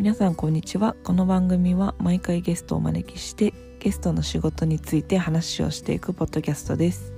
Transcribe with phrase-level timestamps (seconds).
[0.00, 0.96] 皆さんこんにちは。
[1.04, 7.12] この番組は毎回ゲストをお招きしてゲストの仕事について話をしていくポッドキャストです。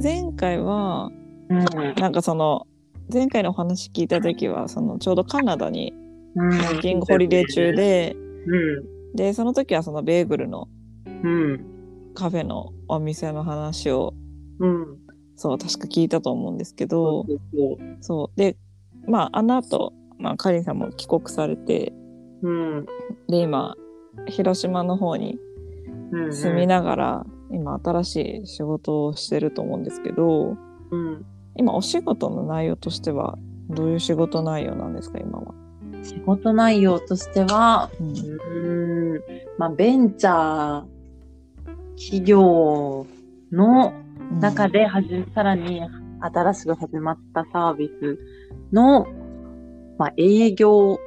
[0.00, 1.10] 前回は
[1.48, 1.64] うん。
[1.96, 2.68] なんかその
[3.12, 5.92] 前回のお話聞いた時はそのちょうどカナダに
[6.80, 8.14] キングホリデー中で
[8.46, 8.56] う
[9.10, 9.16] ん。
[9.16, 10.68] でその時はそのベーグルの
[11.06, 11.71] うん
[12.14, 14.14] カフェのお店の話を
[14.58, 14.98] うん。
[15.36, 17.24] そう確か聞いたと思うんですけど
[18.00, 18.56] そうで
[19.08, 21.92] まああの後、まあかりんさんも帰国されて
[22.42, 22.86] うん。
[23.28, 23.74] で今
[24.28, 25.38] 広島の方に
[26.12, 26.32] うん。
[26.32, 30.56] 住みながら、今新しい仕事をしてると思うんですけど
[30.90, 31.24] うん。
[31.56, 33.38] 今お仕事の内容としては
[33.70, 35.54] どういう仕事内容なんですか今は？
[36.02, 38.10] 仕事内容としてはうん。
[38.10, 39.22] うーん。
[39.58, 40.91] まあベンチャー
[41.96, 43.06] 企業
[43.50, 43.92] の
[44.40, 45.82] 中ではじさらに
[46.20, 48.18] 新しく始まったサービス
[48.72, 49.06] の、
[49.98, 50.98] まあ、営業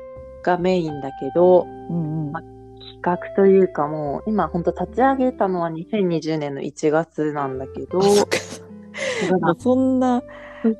[0.43, 2.31] がメインだけどうんうん。
[2.31, 7.99] ま企画というかもう今本当立ち上げたのは2020年の1月なんだけど
[9.41, 10.23] あそんなま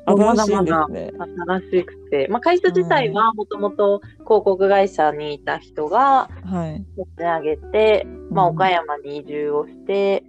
[0.06, 1.12] 新しいんでだまだすね。
[1.48, 6.84] 新しくて、まあ、会社自体はもともと広告会社にいた人がはい。
[6.98, 8.54] 立ち上げて、まあ、うん。
[8.54, 10.24] 岡山に移住をして、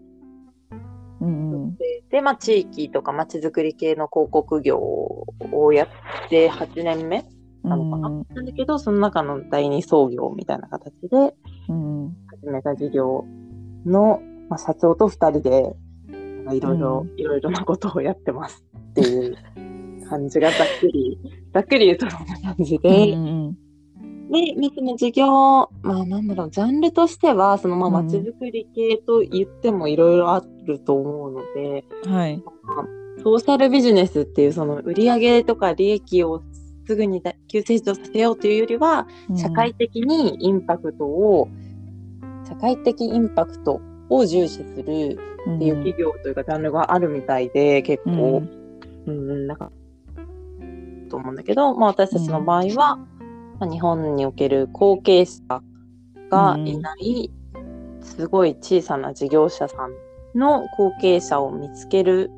[1.22, 1.78] うんうん。
[2.10, 7.26] で、まあ、地域とか街づくり系の広告業をやって8年目
[7.64, 11.34] うなのかな、んなんだけど、その中の第二創業みたいな形で
[11.70, 13.26] うん始めた事業
[13.86, 15.76] の、まあ、社長と2人で、
[16.56, 18.64] いろいろう、いろいろなことをやってます
[19.02, 19.38] っていう
[20.10, 21.20] 感じがざっくり、
[21.54, 23.58] ざっくり言うとそんな感じで、うんうん
[24.30, 25.26] で、まあ、その事業、
[25.84, 28.08] まあなんだろう、ジャンルとしては、そのまあうん。
[28.08, 32.44] 街づくり系と言ってもいろいろあると思うので、はい。
[33.24, 36.44] ソーシャルビジネスっていうその売上とか利益を
[36.86, 41.48] すぐにだ急成長させようというよりは、社会的にインパクトを、
[42.46, 48.67] 社会的インパクトを重視するっていう企業というかジャンルがあるみたいで、結構、うん、
[49.12, 49.72] うん、なんか、
[51.10, 52.98] と思うんだけど、まあ私たちの場合は、
[53.60, 55.62] まあ、日本における後継者
[56.30, 57.32] がいない、
[58.02, 62.30] すごい小さな事業者さんの後継者を見つける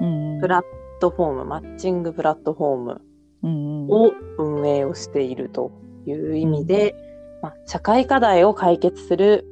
[0.00, 0.64] うんプラッ
[1.00, 3.00] トフォーム、マッチングプラットフォーム
[3.42, 5.72] うんを運営をしていると
[6.06, 6.94] いう意味で、
[7.42, 9.46] まあ、社会課題を解決する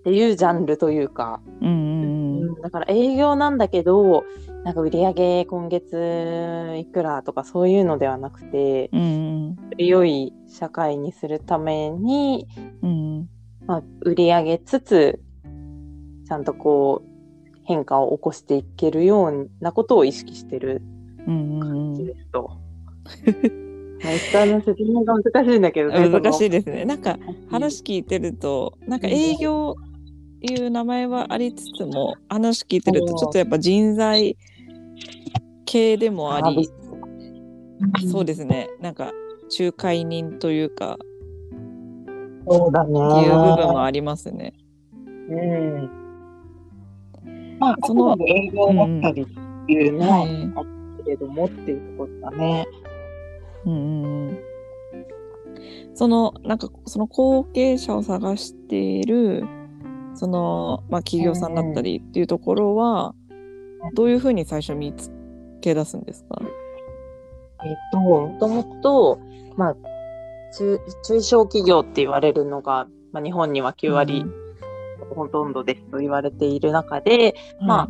[0.00, 2.40] っていうジャンルというか、うんうん。
[2.48, 4.24] うんだから営業なんだけど、
[4.66, 12.48] なんか売上今月いくらとかそういうのではなくて、うん良い社会にするために、
[12.82, 13.28] うん
[13.64, 15.20] まあ、売り上げつつ、
[16.26, 20.82] ちゃんとこう、変化を起こしていけるようなことを意識してる
[21.26, 22.50] 感んじですと。
[24.02, 26.08] まあ、一旦の説明が難しいんだけどね。
[26.08, 26.50] 難しいい。
[26.50, 26.84] ですね。
[26.84, 27.20] なんか
[27.52, 29.76] 話聞いてるとなんか営業
[30.40, 34.36] いう名前はありつつも話聞いてるとちょっとやっぱ人材
[35.66, 36.70] 系でもあり
[38.10, 39.12] そうですねなんか
[39.58, 40.98] 仲介人というか
[42.48, 42.90] そうだね。
[42.90, 44.54] っていう部分はありますね。
[44.94, 45.90] うん。
[47.58, 52.66] まあ、その営業だったりっていうのははいあるけれどもっていうところだね。
[53.64, 54.38] うんうんうん
[55.94, 59.44] そのなんかその後継者を探している
[60.14, 63.14] その、まあ、企業さんだったりっていうところは
[63.94, 65.10] どういうふうに最初見つ
[65.66, 66.40] け出すんですか？
[67.64, 69.18] えっと、もともと、
[69.56, 69.76] まあ、
[70.56, 74.24] 中中小企業って言われるのが、まあ、日本には9割
[75.14, 77.88] ほとんどですと言われている中で、まあ、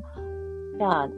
[0.78, 1.08] じゃあ、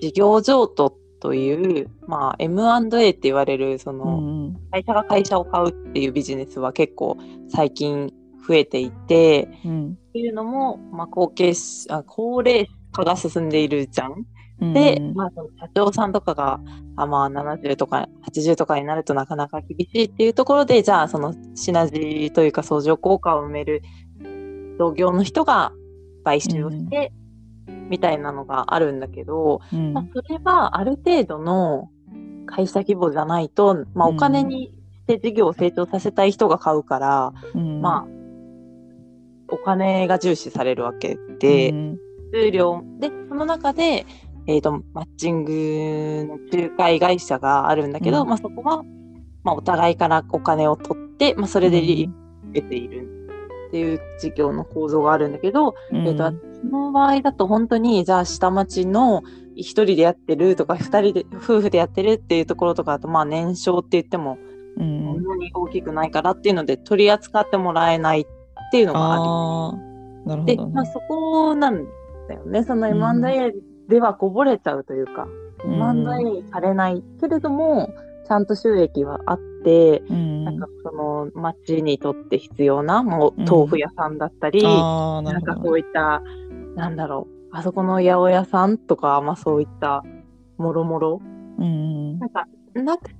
[0.00, 4.56] 事業譲渡という、まあ、M&A って言われる、その、んうん。
[4.70, 7.16] 会社が会社を買うっていうビジネスは結構
[7.48, 8.12] 最近
[8.46, 9.98] 増えていて、うん。
[10.08, 14.26] っていうのも、まあ、後継しあ高齢化が進んでいるじゃん。
[14.60, 14.72] うん。
[14.74, 16.60] で、うんまあ、その社長さんとかが、
[16.96, 23.82] あまあ、70とか80とかになるとなかなか厳しいっていうところで、じゃあ、そのシナジーというか相乗効果を埋める
[24.78, 25.72] 同業の人が
[26.24, 27.12] 買収をして、
[27.88, 29.92] みたいなのがあるんだけど、うん。
[29.92, 31.90] まあ、それはある程度の
[32.46, 34.16] 会社規模じゃないと、まあ、うん。
[34.16, 34.72] お金にし
[35.06, 37.80] て事業を成長させたい人が買うから、うん。
[37.80, 38.06] まあ、
[39.48, 41.98] お金が重視されるわけで、うん。
[42.32, 44.04] 数量で、その中で、
[44.48, 48.28] えっ、と、マッチングの仲介会社があるんだけど、うん。
[48.28, 48.82] まあそこは、
[49.44, 52.12] まあお互いからお金を取って、まあそれで利益を
[52.54, 53.06] 得ている
[53.68, 56.08] っていう事業の構造があるんだけど、うん。
[56.08, 59.22] えっと、その場合だと本当に、じゃあ下町の
[59.54, 64.38] 一人でやってるとか、二人で、夫婦でやってるっていうところとかだと、まあ年商って言っても、
[64.78, 65.22] そうん。
[65.22, 68.24] んなに大きくないからっていうので、取り扱ってもらえないっ
[68.72, 69.22] ていうのがあり。
[69.26, 71.84] ああなるほで、どね、まあそこなん
[72.28, 72.64] だよね。
[72.64, 73.52] そのうん M&A
[73.88, 77.92] ではこぼれちゃうというか、うん M&A されないけれども、
[78.26, 83.44] ちゃんと収益はあって、うんなんかその町にとって必要な、もううん。
[83.44, 86.22] 豆腐屋さんだったり、ああななんかそういった、
[86.76, 90.04] なんだろう、あそこの八百屋さんとか、まあそういった、
[90.58, 91.20] もろもろ。
[91.58, 93.10] うんなんか、なく、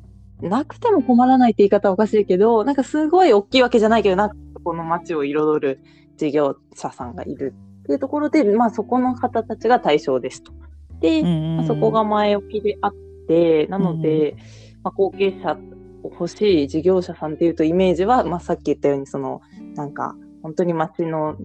[0.40, 5.80] なくても困らないって言い方はおかしいけど、なんかすごい大きいわけじゃないけど、なんかこの町を彩る
[6.16, 10.52] 事業者さんがいるっていうところで、まあそこの方たちが対象ですと。
[11.00, 12.94] で、まあそこが前置きであっ
[13.26, 14.36] て、なので、
[14.82, 15.58] まあ、後継者
[16.04, 19.40] 欲しい事業者さんっていうとイメージは、まあ、さっき言ったようにその
[19.74, 21.36] なんか本当に町の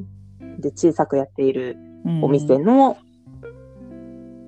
[0.60, 1.78] で小さくやっている
[2.22, 2.98] お店の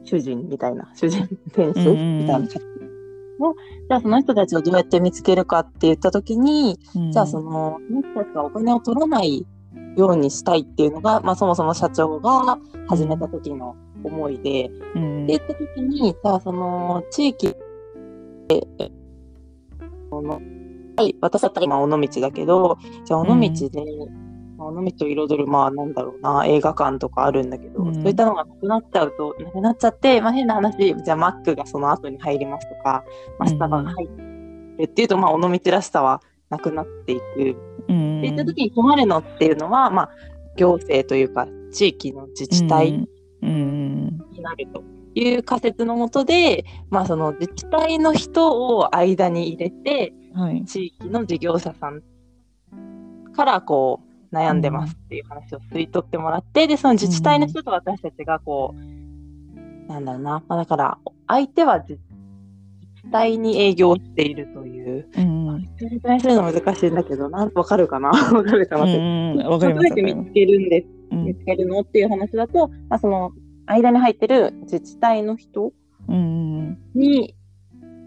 [0.04, 2.60] 主人みたいな、主人店主うんみたいな方
[3.40, 3.56] を、
[3.90, 6.78] じゃあその人たちをどうやって見つけるかって言った時に、
[7.12, 9.46] じゃあそのその人たちがお金を取らない
[9.98, 13.76] ようにしたいっていうのが、まあ、そもそも社長が始めた時の
[14.06, 17.48] 思いで、うんって言った時に、じゃあその地域
[18.48, 18.62] で、
[20.10, 20.40] この
[20.98, 23.84] はい、私だったら今尾道だけど、じゃあ尾道で、
[24.58, 27.94] まあ尾道を彩る、まあなんだろうな、映画館とかあるんだけど、うん。
[27.96, 33.04] そういったのがなくなっちゃうと、なくなっちゃって、まあ変な話、じゃあマックがその後に入りますとか、
[33.40, 37.22] まあスタバが入るっていうと、まあ尾道らしさはなくなっていく。
[37.90, 40.10] うんっていった時に困るのっていうのは、まあ
[40.56, 43.06] 行政というか地域の自治体、
[43.46, 44.84] うんになると
[45.16, 50.66] いう仮説のもとで、まあ、その自治体の人を間に入れてはい。
[50.66, 52.04] 地域の事業者さん
[53.34, 54.02] からこ
[54.32, 65.08] う悩んでますっていう話を吸い取ってもらってでその自治体の人と私たちがこう、なんだろうな、まあ、だから相手は自治体に営業しているという。
[65.18, 65.36] うん
[65.78, 68.10] 説明するの難しいんだけど、なんわかるかな？
[68.34, 68.84] わかるかな？
[68.84, 68.98] って。
[68.98, 69.38] うん。
[69.38, 71.82] わかりどま見つけるんですうん見つけるの？
[71.82, 73.32] っていう話だと、まあ、その
[73.66, 75.74] 間に入ってる自治体の人
[76.08, 77.36] うんに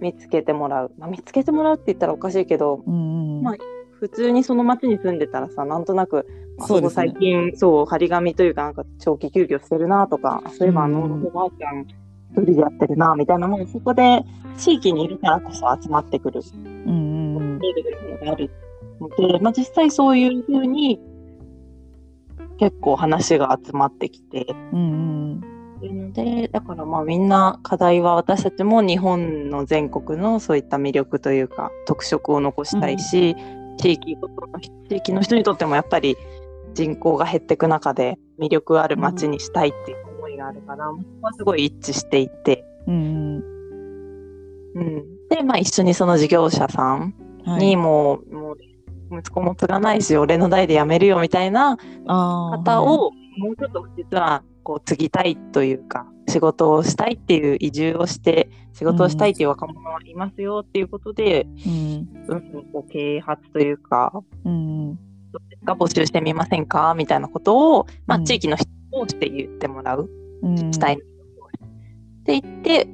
[0.00, 3.54] 見つけてもらう、まあ、見つけてもらうって言ったらおかしいけどうんまあ
[3.98, 7.12] 普通にその町に住んでたらさなんとなく、まあ、そうこそですね。
[7.12, 14.22] 最近そう張り紙というかなんか長期休業してるなとかそういえばあのうんおばあちゃん一人でやってるなみたいなもうそこで
[14.56, 16.40] 地域にいるからこそ集まってくる。
[16.54, 18.50] うん見えてくるものがある
[19.00, 21.00] ので、まあ、実際そういうふうに
[22.58, 24.46] 結構話が集まってきて。
[24.72, 25.40] うん
[25.80, 33.36] うのでだからまあみんな課題は私たちも日本の全国のそういった魅力というか特色を残したいし、
[33.78, 36.16] 地域ごとの地域の人にとってもやっぱり
[36.74, 43.42] 人口が減っていく中で魅力ある街にしたいっていう思いがあるから、そこはすごい一致していて、うん
[44.74, 47.14] うん、で、まあ、一緒にその事業者さん
[47.44, 47.66] はい。
[47.66, 48.58] にもう,、もう
[49.10, 51.76] 息子も継がないし俺の代で辞めるよみたいな
[52.06, 64.12] 方をもうちょっと実はこう継ぎたいというか仕事をしたいっていう移住をして仕事をしたいっていう若者はいますよっていうことで、うんうん、こう啓発というか
[64.44, 64.98] うん
[65.32, 68.24] どうですか募集してみませんかみたいなことを、まあ、うん。
[68.24, 70.10] 地域の人をして言ってもらう、
[70.42, 70.54] うん。
[70.54, 72.88] 自治体の人をって言って、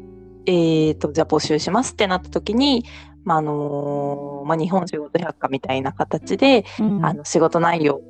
[0.47, 2.85] えー、とじゃあ募集しますってなった時に、
[3.25, 7.04] まああのーまあ、日本仕事百科みたいな形で、うん。
[7.04, 8.02] あの仕事内容を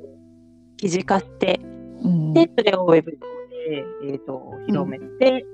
[0.77, 1.59] 記事化して
[2.03, 2.33] うん。
[2.33, 3.17] で、それをウェブ上
[3.71, 5.45] で、えー、と広めて、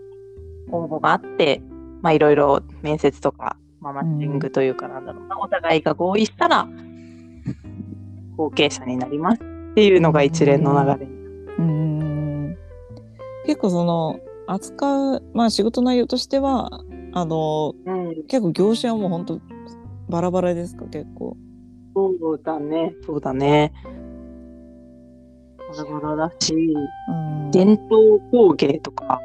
[0.72, 1.62] 応募があって、
[2.01, 6.68] まあ、いろいろ面接とか、まあ、マッチングというかなんだろうな、お互いが合意したら、
[8.38, 11.08] 後継者になりますっていうのが一連の流れ。
[11.60, 12.58] うん。
[13.46, 16.82] 結構その扱うまあ仕事内容としては
[17.13, 19.41] あのうん、結構業種はもう本当
[20.10, 20.86] バラバラですか？
[20.86, 21.38] 結構。
[21.96, 22.96] そうだね。
[23.06, 23.74] そうだね。
[25.77, 29.20] バラバラだし、うん、伝統工芸とか、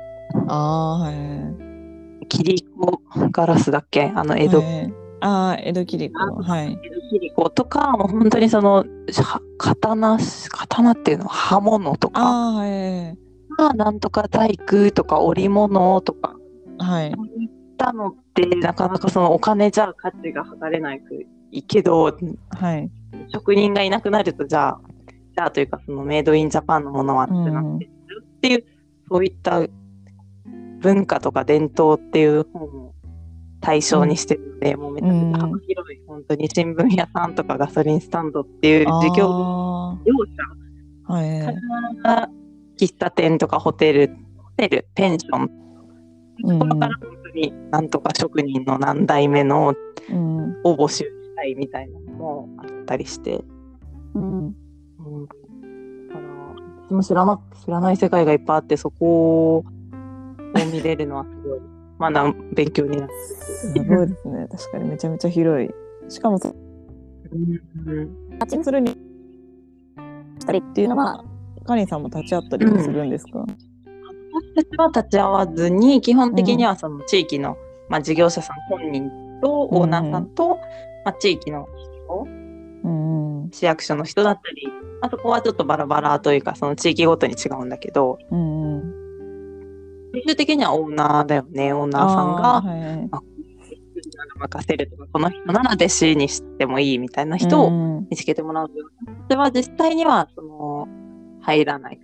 [0.49, 2.27] ああーはい。
[2.29, 3.01] 切子
[3.31, 4.13] ガラスだっけ？
[4.15, 4.95] あの江戸、はい。
[5.21, 6.43] ああ江戸切子。
[6.43, 6.73] はい。
[6.73, 6.81] 江戸
[7.21, 11.25] 切子とか、もう本当にその、は刀、刀っていうの？
[11.25, 13.19] は刃物とか、ああはい
[13.59, 16.37] まあ、なんとか細工とか織物とか、
[16.79, 17.13] はい。
[17.13, 18.15] そういったの
[18.45, 21.01] って、なかなかそのお金じゃ価値が測れない
[21.67, 22.17] けど、
[22.51, 22.91] はい。
[23.33, 24.81] 職人がいなくなると、じゃあ、
[25.35, 27.91] じゃあというか、そのメイドインジャパンのものはってなってる
[28.25, 28.65] っていう、
[29.09, 29.63] そういった
[30.81, 32.95] 文化とか伝統っていう本を
[33.61, 40.13] 対象にしてるので、もうめちゃめちゃ幅広い、本当に新聞屋さんとかガソリンスタンドっていう事業あ業
[41.07, 42.31] 者はいから
[42.79, 45.51] 喫茶店とかホテル、ホテル、ペンション、
[46.45, 46.59] うん。
[46.59, 46.99] そこから
[47.37, 49.75] になんとか職人の何代目の
[50.11, 50.61] うん。
[50.63, 51.05] を募集し
[51.37, 53.41] たいみたいなのもあったりして、
[54.15, 54.47] うん。
[54.47, 55.27] うん、
[56.09, 56.27] だから
[56.89, 59.65] 私も知らな知らない世界がいっぱいあってそこを
[60.73, 61.61] 見れるのはすごい。
[61.99, 63.15] まだ勉強になって。
[63.15, 64.47] すごいですね。
[64.51, 65.71] 確かにめちゃめちゃ広い。
[66.09, 66.55] しかもそ
[67.33, 67.53] うん。
[68.39, 71.25] マッチングするにしたりっていうのは
[71.65, 73.76] カリンさんも立ち会ったりもするんですか、私た
[74.65, 77.57] ちは立ち会わずに基本的にはその地域の、
[77.89, 79.11] まあ、事業者さん本人
[79.43, 80.57] とオーナーさんと、
[81.05, 82.27] まあ、地域の人
[82.85, 83.43] うん。
[83.43, 84.69] うん市役所の人だったり
[85.03, 89.07] あそこはちょっとバラバラというかその地域ごとに違うんだけどうんうん。
[90.13, 91.73] 最終的にはオーナーだよね。
[91.73, 93.23] オーナーさんが
[94.39, 98.07] 任せるとかこの人なら弟子にしてもいいみたいな人をうん。
[98.11, 99.17] 見つけてもらうような。
[99.25, 100.89] それは実際にはその
[101.43, 102.01] 入らない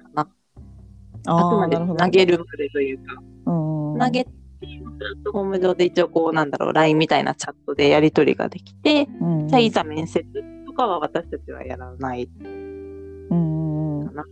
[1.27, 3.05] あくまで投げるまでというか。
[3.47, 3.63] うん
[3.99, 4.67] 投げてプ
[5.05, 10.25] ラットフォーム上で一応こうなんだろう LINE みたいなチャットでやり取りができてうんじゃあいざ面接
[10.67, 12.29] とかは私たちはやらない。
[12.41, 14.15] うんうんうん。
[14.15, 14.23] な。
[14.23, 14.29] る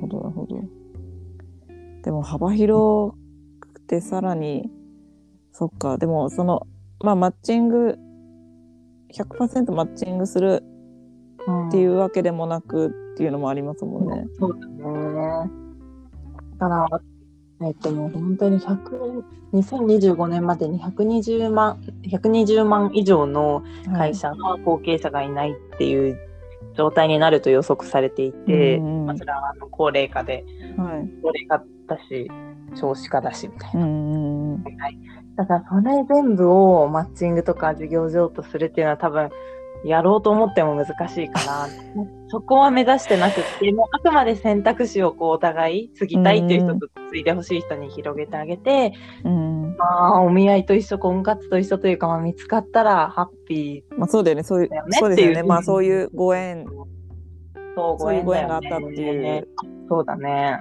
[0.00, 0.60] ほどなるほど。
[2.02, 3.14] でも幅広
[3.60, 4.70] くてさらに
[5.52, 5.98] そっか。
[5.98, 6.66] でもその
[7.00, 7.96] まあマッチング
[9.12, 10.64] 100%マッチングする
[11.68, 14.26] っていうわけでもなくっていうのもありますもんね。
[14.38, 15.50] そうだね。
[16.58, 16.88] だか
[17.60, 23.62] ら、えっともう本当に100 2025年までに120万、120万以上の
[23.94, 26.18] 会社が後継者がいないっていう
[26.74, 30.44] 状態になると予測されていて、うんうんまあそれはあの高齢化で、
[30.76, 32.30] はい、はい高齢化だし、
[32.74, 33.84] 少子化だしみたいな。
[33.84, 34.64] うんうんうん
[35.34, 39.30] だからそれ全部をマッチングとか事業上とするっていうのは多分
[39.84, 41.68] やろうと思っても難しいから、
[42.28, 48.92] そこは目指してなくて、もうあくまで選択肢をこうお互い継ぎたいっていう人と継いでほしい人に広げてあげて、
[49.24, 49.76] うん。
[49.76, 54.42] まあお見合いと一緒、婚活と一緒というか、まあ、見つかったらハッピまあそうだよね。
[54.44, 55.42] そういうそうですよね。
[55.42, 56.64] まあそういうご縁。
[56.64, 56.68] ー、
[57.76, 59.48] そうご縁があったっていう。
[59.88, 60.60] そうだね。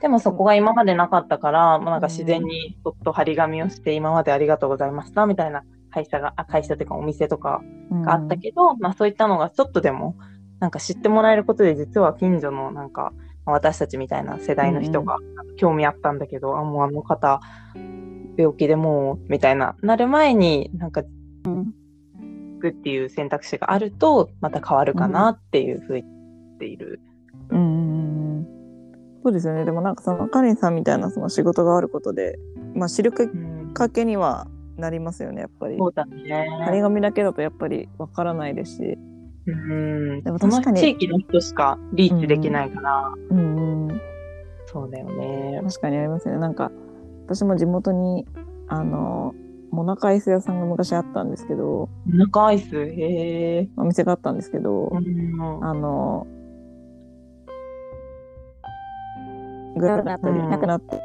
[0.00, 5.64] でもそこが今までなかったから、もうなんか自然にそっと張り紙をして、今までありがとうございましたみたいな
[5.94, 7.62] 会社が、あ会社というかお店とか
[8.04, 10.16] があったけど、まあそういったのがちょっとでも
[10.58, 13.12] なんか知ってもらえることで実は近所のなんか
[13.46, 15.18] まあ私たちみたいな世代の人が
[15.56, 17.40] 興味あったんだけど、あもうあの方
[18.36, 21.02] 病気でもうみたいななる前になんか
[21.46, 21.72] うん
[22.56, 26.10] 行くっていう選択肢があるとまた変わるかなっていうふうに言
[26.56, 27.00] っている。
[27.50, 28.46] うんうんうん
[29.22, 29.64] そうですよね。
[29.64, 32.38] でもなんかそのカリンさんみたいなその仕事があることで、
[32.74, 33.10] まあ、知る
[33.72, 35.78] かけにはなりますよねやっぱり。
[35.78, 36.16] そうだ張
[36.70, 36.82] りね。
[36.82, 38.98] 紙だけだとやっぱりわからないですし。
[39.46, 40.22] うん。
[40.22, 40.80] でも確かに。
[40.80, 44.00] 地域の人しかリーチできないから、うんうん
[44.66, 45.60] そうだよね。
[45.62, 46.36] 確かにありますね。
[46.38, 46.72] なんか
[47.26, 48.26] 私も地元に
[48.66, 49.32] あの
[49.70, 51.88] モナカアイス屋さんが昔あったんですけど。
[52.06, 53.68] 中アイス、へえ。
[53.76, 56.26] お店があったんですけど、うんあの
[59.76, 60.96] グラフだったりうんなくなって、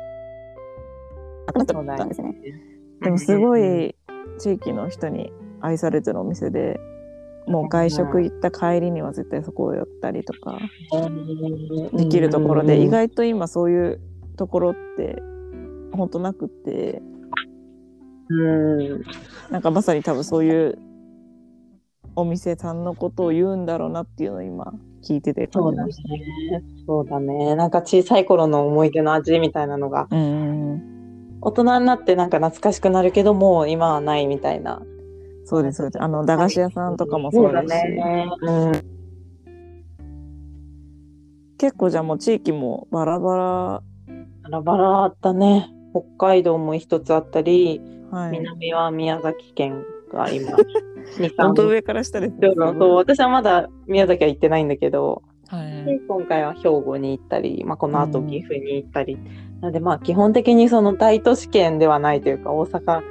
[1.48, 2.36] なくなっちゃったんですね。
[3.02, 3.42] でもすうん。
[3.42, 3.96] ごい
[4.38, 6.80] 地域の人に愛されてるお店で
[7.48, 10.60] もう外食行った帰りには絶対そこを寄ったりとか
[11.94, 14.02] できるところで意外と今そういう
[14.38, 15.22] ところって
[15.92, 17.02] ほんとなくって。
[18.30, 18.44] う
[18.98, 19.04] ん。
[19.50, 20.78] なんかまさに多分そういう
[22.16, 24.72] お店さんのことを言うんだろうなっていうのを今
[25.04, 25.92] 聞いててそうだね。
[26.86, 27.56] そうだね。
[27.56, 30.99] なんか小さい頃の思い出の味みたいなのがうん
[31.42, 34.82] 大人になってなんか懐かしくなるけども今はないみたいな。
[35.46, 36.04] そうですそうです。
[36.04, 38.30] あの駄菓子屋さんとかもそうですし、ね。
[38.42, 38.72] うん。
[41.58, 43.82] 結構じゃあもう地域もバラバ
[44.44, 45.70] バラバラあったね。
[45.92, 47.82] 北海道も一つあったり、
[48.12, 48.32] ラ、はい。
[48.40, 50.52] 南は宮崎県が今、
[51.18, 52.40] 2、3本当上から下ですね。
[52.56, 55.29] そうそう私はまだ宮崎は行ってないんだけど、はい。
[55.90, 59.18] で今回は兵庫に行ったり、まあ、この後岐阜に行ったり、
[59.62, 63.02] なのでまあ基本的にその大都市圏ではないというか大阪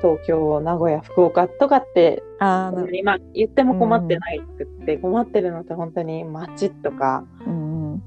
[0.00, 7.24] 東京名古屋福岡とかってあ今言っても困ってないくって、困ってるのって本当に町とか。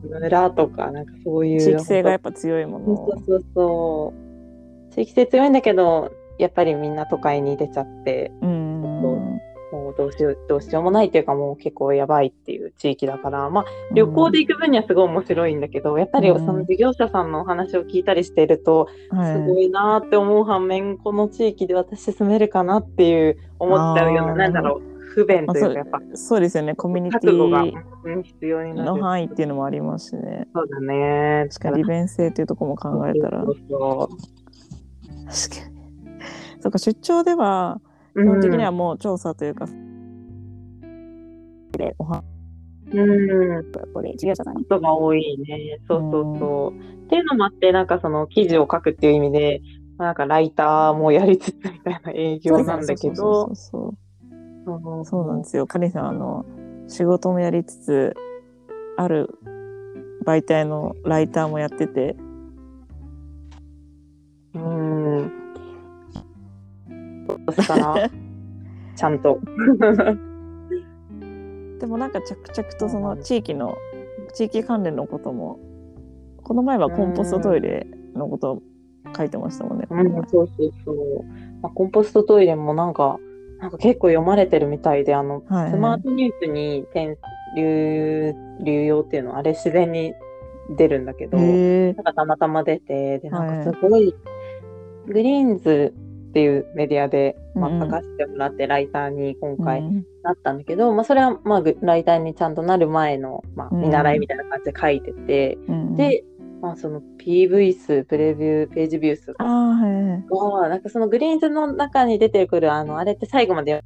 [0.03, 2.85] 村とかなんかそういう地域性がやっぱ強いもの。
[2.85, 4.13] そうそうそ
[4.91, 4.93] う。
[4.93, 8.31] 地域性強いんだけどやっぱりみんな都会に出ちゃって。
[8.41, 8.72] うんうん
[9.73, 28.89] もうどうしようどうしようもないっていうかもう結構やばいっていう地域だからまあ旅行で行く分にはすごい面白いんだけど、やっぱりうんその事業者さんのお話を聞いたりしていると、はいすごいなーって思う反面この地域で私住めるかなっていう思っちゃうようななんだろう不便というか、やっぱ、そうですよね、コミュニティうん必要になる。
[28.89, 30.47] の範囲っていうのもありますしね。
[30.53, 31.47] そうだね。
[31.51, 33.43] しかも利便性っていうところも考えたら。
[33.43, 34.17] そうそう
[35.49, 35.73] 確かに。
[36.61, 39.65] そうか、出張では、そう基本的にはもう調査というか、
[41.77, 42.23] でお話
[42.91, 43.51] うん。
[43.51, 44.63] やっぱり事業者さんに。
[44.65, 45.79] ことが多いね。
[45.87, 47.05] そうそうそう。
[47.05, 49.61] っていうのもあって、なんかその記事を書くっていう意味で、
[49.97, 53.93] まあなんかライターもやりつつみたいな営業なんだけど、そうそう
[54.65, 55.65] そうそうなんですよ。
[55.67, 56.45] カリンさん、あの、
[56.87, 58.13] 仕事もやりつつ、
[58.97, 59.29] ある
[60.25, 62.15] 媒体のライターもやってて、
[64.53, 65.42] うん。
[67.37, 68.09] どうしたら、
[68.95, 69.39] ちゃんと。
[71.79, 73.75] でもなんか着々とその地域の、
[74.33, 75.59] 地域関連のことも、
[76.43, 78.61] この前はコンポストトイレのことを
[79.15, 79.87] 書いてましたもんね。
[79.89, 81.23] うん、そうそうそう。
[81.61, 83.19] まあ、コンポストトイレもなんか、
[83.59, 87.17] なんか結構読まれてるみたいで、あの、はいスマートニュースに転
[87.55, 90.13] 流流用っていうのはあれ自然に
[90.77, 94.15] 出るんだけど、なんかたまたま出て、で、なんはいかすごい、
[95.07, 95.93] グリーンズ
[96.33, 106.23] っていうメディアで、まあ、うんうん書かせてもらって、ライターに今回うんなったんだけど、まあ、それは、まあ、グライターにちゃんとなる前の、まあ、うん見習いみたいな感じで書いてて、うん、で、
[106.59, 113.83] まあ、その PV 数、プレビュー、ページビュー数ああ、はいなんかそのグリーンズの中に出てくる、あの、あれって最後まで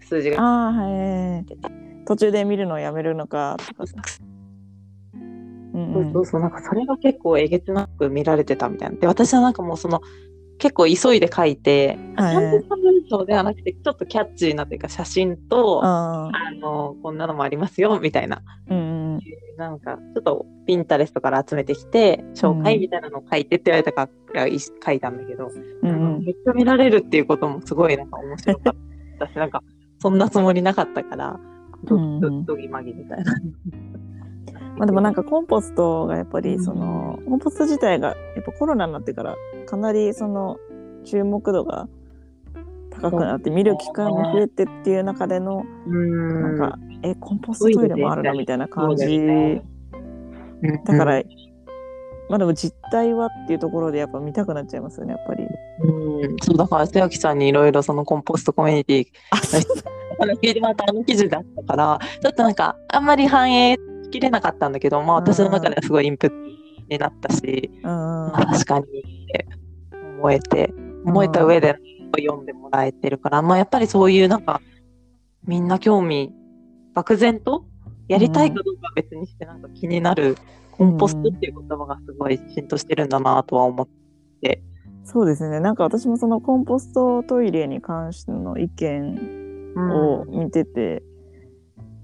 [0.00, 1.44] 数字が、ああ、はい。
[2.06, 3.96] 途中で見るのをやめるのかとかさ。
[5.74, 8.96] うんそうそうそう、なんかそれが結構えげつなく見られてたみたいな。
[8.96, 10.00] で、私はなんかもうその、
[10.58, 18.42] 結構急いで書いて、はいちゃんとした文章ではなくて、ちょっとキャッチーなというか、写真と、あの、こんなのもありますよ、みたいな。
[18.68, 19.20] うんうん。
[19.56, 25.48] なんか、ちょっとピンタレストから集めてきて、紹介みたいなのを書いてって言われたから、い書いたんだけど、
[25.82, 28.74] うんうんめっちゃ見られるっていうこともすごいなんか面白かっ
[29.20, 29.62] たし、なんか、
[30.00, 31.38] そんなつもりなかったから、
[31.84, 33.34] ドうんッドギマギみたいな。
[34.76, 40.58] まあでもなんかコンポストがやっぱりその、コンポスト自体がやっぱコロナになってからかなりその
[41.04, 41.88] 注目度が
[42.90, 46.58] 高くなって見る機会も増えてっていう中でのうん。
[46.58, 49.60] なんか、えコンポストトイレもあるのみたいな感じ。
[50.84, 51.22] だから、
[52.28, 55.44] まあでも実態はっていうところでやっぱ見たくなっちゃいますよねやっぱり。
[55.80, 59.06] うん、そうだから、瀬脇さんにいろいろそのコンポストコミュニティ
[60.20, 66.36] あの聞いてもらったあの記事だったから、ちょっとなんか、あんまり反映しきれなかったんだけど、まあ私の中ではすごいインプット
[66.88, 68.86] になったし、うんまあ確かにっ
[69.26, 69.46] て
[70.18, 70.72] 思えて、
[71.04, 71.76] 思えた上で
[72.18, 74.60] 読んでもらえてるから、まあやっぱりそういうなんか、
[75.46, 76.32] みんな興味、
[76.94, 77.64] 漠然と
[78.08, 80.36] やりたいかどうかは別にしてなんか気になる、
[80.72, 83.88] コンポストっていう言葉がすごい浸透してるんだなとは思っ
[84.40, 84.62] て。
[85.04, 85.60] そうですね。
[85.60, 89.16] なんか私もそのコンポストトイレに関しての意見
[89.76, 91.02] を見てて、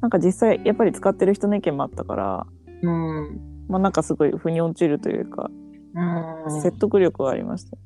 [0.04, 2.46] なんか実際やっぱり使ってる人の意見もあったから、
[2.82, 3.40] うん。
[3.68, 5.48] まあなんかすごい腑に落ちるというか、
[5.94, 6.60] うん。
[6.60, 7.78] 説得力はありました。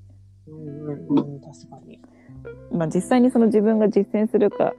[0.49, 2.01] うんうんうん、確かに。
[2.73, 4.73] まあ実際にその自分が実践するか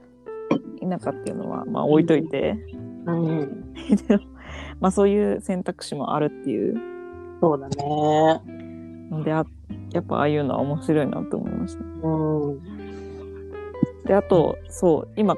[0.82, 2.58] 否かっていうのはまあ置いといて、
[3.06, 3.72] うん。
[4.06, 4.22] でも
[4.78, 6.78] まあそういう選択肢もあるっていう
[7.40, 8.42] そうだね。
[9.10, 9.46] のであ
[9.94, 11.82] やっぱああいうのは面白いなと思いました。
[12.06, 12.60] うん。
[14.04, 15.34] であとそう今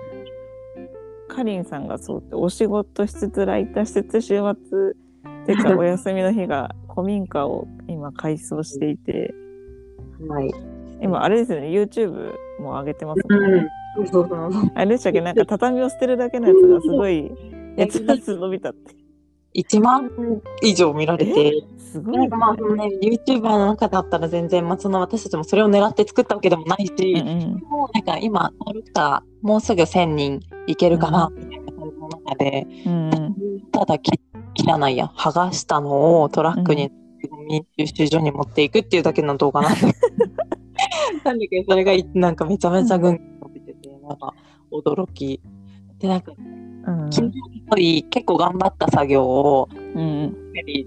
[1.34, 4.94] かりんさんがそうってお仕事しつつライターしつつ週末
[5.46, 9.34] てかお休みの日が古民家を今改装していて
[10.28, 10.50] はい。
[11.00, 13.68] 今あれですよね YouTube も上げてますね。
[13.96, 14.06] うん。
[14.06, 14.70] そうそうそう。
[14.74, 15.20] あれでしたっけ？
[15.20, 17.32] なんか畳を捨てるだけのやつがすごい
[17.76, 18.94] 熱々伸びたって。
[19.54, 20.10] 1万
[20.62, 21.64] 以上見られて。
[21.78, 27.58] すごないまあ、ね、YouTuber の中だったら全然、まあ、その私たちもそれを狙って作ったわけでもないし、うんうん。
[27.68, 33.60] もうなんか今、登録者、もうすぐ1000人いけるかな、みたいな感じの中で、うんうん。
[33.72, 34.10] ただき
[34.54, 36.90] 切らないや、剥がしたのをトラックに、
[37.30, 39.78] ゴミ収集所に持っていくっていうだけの動画なんだ。
[39.78, 39.92] けど、
[41.24, 44.34] なんだけど、それがいなんかめちゃめちゃぐんぐん伸びてて、なんか
[44.72, 45.42] 驚き。
[45.98, 46.71] で、なんか、うん
[47.10, 47.30] 昨
[47.76, 50.36] 日結構頑張った作業を、うん。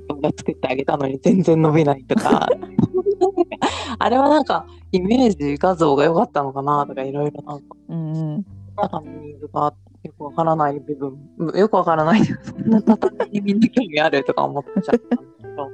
[0.07, 2.47] 動画作ってあげたのに全然伸びないとか、
[3.97, 8.45] あれはなんかイメージ画像が良かったのかなとかいろいろなんか、うんうん。
[8.75, 15.69] 中のニーズがよくわからない部分、うんよくわからない、そんな畳にみんな興味あるとか思っちゃったんだけど、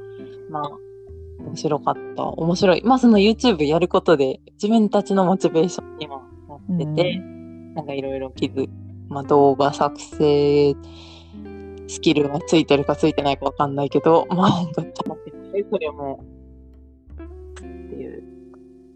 [0.50, 0.72] まあ、
[1.40, 2.24] 面白かった。
[2.24, 2.82] 面白い。
[2.84, 7.20] まあその YouTube やることで自分たちのモチベーションにもなってて、
[7.76, 8.70] なんかいろいろ気づ
[9.12, 10.76] まあ動画作成
[11.88, 15.18] スキルがついてるかついてないかわかんないけど、まあなんかちょっ
[15.70, 16.24] それも、
[17.54, 18.24] っていう。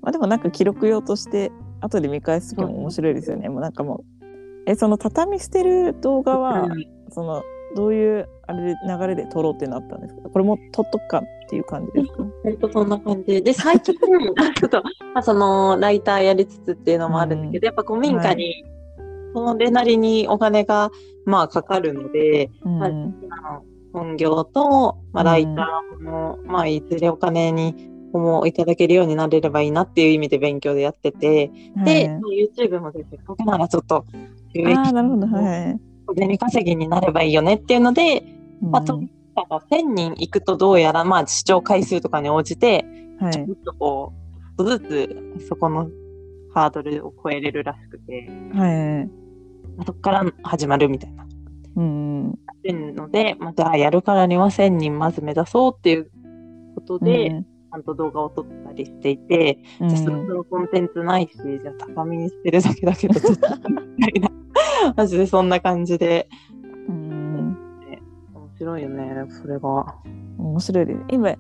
[0.02, 1.52] まあでもなんか記録用として
[1.82, 3.50] 後で見返す時も面白いですよね。
[3.50, 4.26] もうなんかもう
[4.66, 6.86] えその畳捨てる動画は、うん。
[7.10, 7.44] その
[7.76, 10.30] どういうあれで流れで撮ろうってなったんですか？
[10.30, 13.44] これも撮っとくかっていう感じですか、本当そんな感じ。
[13.44, 14.82] で、最近、 ちょっと、
[15.14, 18.66] まあ、その、ライターやりつつっていうのもあるんだけど、やっぱ古民家に、
[19.36, 20.92] それなりにお金が、
[21.26, 22.80] まあ、かかるので、うん。
[22.80, 22.92] はい
[23.96, 27.74] 本業と、まあ、ライターも、まあ、いずれお金に、
[28.18, 31.48] もいただけるようになれればいいなっていう意味で勉強でやってて、
[31.86, 34.06] で、まあ YouTube も出て、ここならちょっと、
[34.54, 35.28] 収益あなるほど。
[35.28, 38.24] はい、小銭稼ぎになればいいよねっていうので、
[38.62, 42.86] まあ、とうんなんか1000人行くとどうやら、まあ、視聴回数とかに応じて、
[43.20, 43.34] はい。
[43.34, 44.14] ちょっとこ
[44.58, 45.90] う、ちょっとずつそこの
[46.54, 49.08] ハードルを超えれるらしくて、はい。
[49.08, 49.25] まあ
[49.86, 51.26] そこから始まるみたいな。
[51.78, 52.40] うん
[52.74, 56.12] ので、まあ、じゃあやるからには1000人まず目指そうっていう
[56.76, 59.90] ことで、ちゃんと動画を撮ったりしていて、うん。
[59.90, 64.30] じゃあそろそろコンテンツないし、じゃあ高みにしてるだけだけど、ちょっとみたいな。
[64.96, 66.30] マジでそんな感じで。
[66.88, 67.58] うん。
[68.34, 69.96] 面白いよね、それが。
[70.38, 71.00] 面白いです。
[71.10, 71.36] 今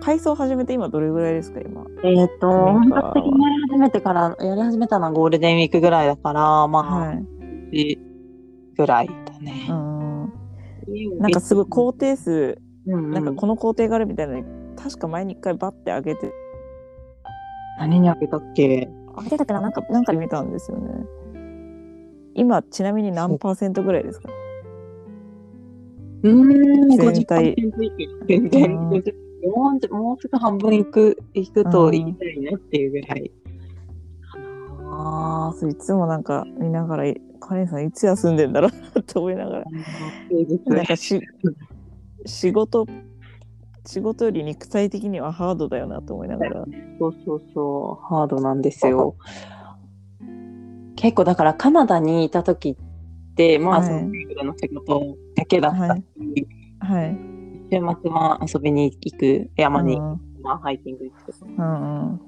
[0.00, 1.84] 改装始めて今どれぐらいですか今？
[2.02, 3.00] えっ、と、なんか。
[3.00, 7.33] 本格的にやり始めてから、やり始めたのはゴールデンウィークぐらいだから、まあ、はい
[7.74, 7.98] 1
[8.76, 9.66] ぐらいだね。
[9.68, 10.32] うん。
[11.18, 13.10] なんかすごい工程数うんうん。
[13.12, 14.44] なんかこの工程があるみたいなのに
[14.76, 16.32] 確か前に一回バッて上げて
[17.78, 18.88] 何にあげたっけ？
[19.16, 21.06] 上げたからなんかなんかで見たんですよね。
[22.34, 24.28] 今ちなみに何パーセントぐらいですか？
[26.22, 27.54] うーん、全体。
[27.54, 28.26] 50%以下。
[28.26, 28.64] 全然。
[28.64, 28.78] うん。
[28.80, 33.30] もうもうすぐ半分いく、いくと言いたいねっていうぐらい。
[34.90, 37.04] ああ、そういつもなんか見ながら
[37.44, 39.64] カレンさんいつ休んでんだろうなって思いながら。
[40.66, 41.20] なんかし
[42.24, 42.86] 仕事
[43.86, 46.64] 仕事より肉体的にはハードだよなと思いながら。
[46.98, 49.16] そうそうそう、ハードなんですよ。
[50.96, 53.88] 結構だからカナダにいた時って、まあ、はい。
[54.38, 56.04] そのの仕事だけだったし、はい。
[56.78, 57.18] はい。
[57.70, 61.34] 週末は遊びに行く、山に、うんまあ、ハイキング行く。
[61.42, 62.20] うんうん。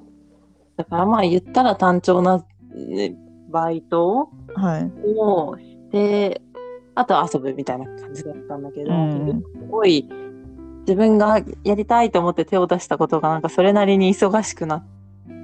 [0.77, 3.17] だからまあ言ったら単調な、ね
[3.57, 4.93] バイトはい。
[5.19, 6.43] をして、
[6.95, 9.43] あとは遊ぶみたいな感じだったんだけど、うん。
[9.59, 10.07] すごい
[10.81, 14.87] 自分がやりたいと思って手を出したことがなんかそれなりに忙しくなっ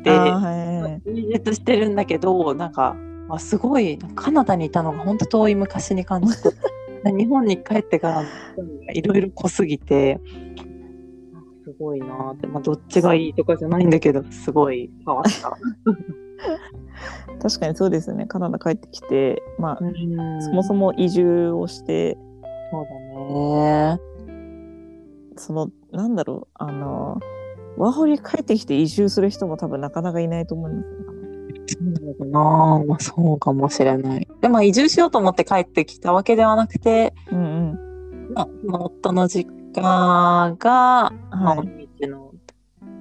[0.04, 2.94] て、はいはい充実してるんだけど、なんか、
[3.28, 6.50] あすごい、カナダにいたのが本当遠い昔に感じて、
[7.10, 8.24] 日本に帰ってから
[8.92, 10.20] いろいろ濃すぎて、
[11.64, 15.56] すごいなーって、まあどっちがいいとかじゃないんだけど、すごい変わった。
[17.40, 18.26] 確かにそうですね。
[18.26, 20.42] カナダ帰ってきてまあうん。
[20.42, 22.16] そもそも移住をして
[22.70, 24.00] そうだね。
[25.36, 27.20] そのなんだろうあの
[27.76, 31.12] ワーホリ帰ってきて移住する人も多分なかなかいないと思います
[32.18, 32.84] そうな。
[32.86, 34.28] まあそうかもしれない。
[34.40, 37.40] でも移住しようと思って帰ってきたわけではなくて、うんう
[37.72, 38.34] ん。
[38.34, 41.62] まあ、まあ夫の実家が、まあ、はい尾
[42.00, 42.32] 道の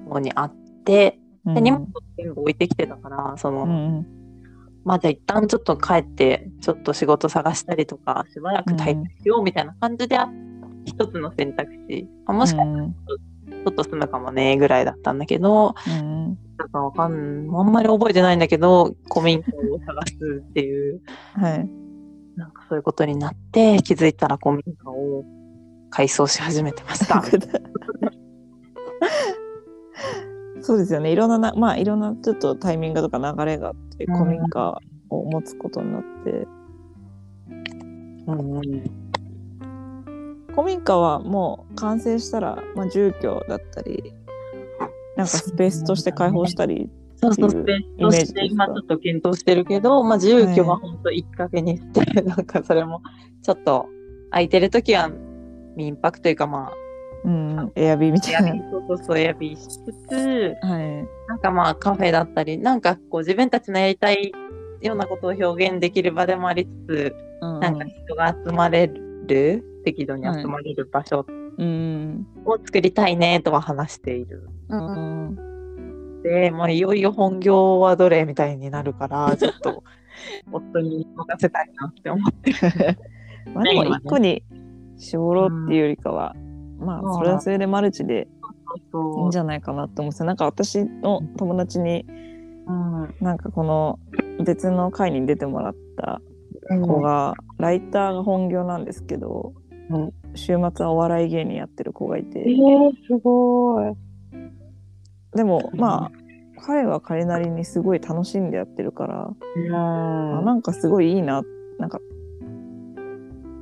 [0.08, 4.06] 方にあって、うんで荷物を全部置いてきてたから、その、うんうん。
[4.84, 10.18] まあじゃあ一旦ちょっと帰って、ちょっと仕事探したりとか、しばらく滞在しようみたいな感じで、
[10.84, 12.08] 一つの選択肢。
[12.26, 12.92] あもしかしたらうん。
[12.92, 16.38] ちょっと住むかもね、ぐらいだったんだけど、うん。
[16.56, 21.00] なんかわかん、あんまり覚えてないんだけど、古民家を探すっていう、
[21.34, 21.68] はい。
[22.36, 25.24] なんかそういうことになって、気づいたら古民家を
[25.90, 27.22] 改装し始めてました。
[30.62, 31.12] そうですよね。
[31.12, 34.14] いろんななまあいろんなちょっとタイミングとか流れがあってうん。
[34.16, 36.46] 古民家を持つことになって。
[38.26, 39.02] うんうん。
[40.48, 44.12] 古民家はもう完成したら、まあ、住居だったり
[45.16, 53.00] なんかスペースとして開放したりそうそう、スペースとして今ちょっと検討してるけど、まあ住居は本当一かけにして、 なんかそれも
[53.42, 53.86] ちょっと
[54.30, 55.08] 空いてるときは
[55.76, 56.72] 民泊というかまあ、
[57.24, 58.70] うんエアビーみたいな。
[58.70, 61.08] そうそうそう、エアビーしつつ、はい。
[61.28, 64.32] なんかまあカフェだったり、なんかこう自分たちのやりたい
[64.80, 67.60] ようなことを表現できる場でもありつつ、うん。
[67.60, 71.24] なんか人が集まれる、適度に集まれる場所
[71.58, 72.26] うん。
[72.44, 74.48] を作りたいねとは話している。
[74.68, 75.52] うん
[76.22, 79.82] で、まあ、いよいよ本業はどれみたいになるから、ちょっと
[80.50, 82.52] 夫に任せたいなって思って。
[83.52, 84.44] まあでも一個に
[84.96, 86.34] 絞ろうっていうよりかは、
[86.82, 87.14] まうんあ。
[87.14, 88.28] それはそれでマルチで
[88.76, 92.04] いいそんじゃないかなと思うんですよなんか私の友達に
[92.66, 93.14] うん。
[93.20, 93.98] なんかこの
[94.44, 96.20] 別の会に出てもらった
[96.70, 96.82] うん。
[96.82, 99.52] 子が、ライターが本業なんですけど、
[99.90, 100.12] うん。
[100.34, 103.94] 週末はお笑い芸人やってる子がいえてー、すごい。
[105.34, 106.10] でもまあ
[106.64, 109.34] 彼は彼なりにすごい楽しんでやってるから、あ
[110.38, 110.44] うん。
[110.44, 111.42] なんかすごいいいな
[111.78, 111.98] なんか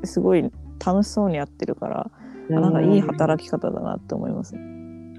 [0.04, 0.42] すごい
[0.84, 2.10] 楽しそうにやってるから、あ
[2.50, 4.54] なんかいい働き方だなって思います。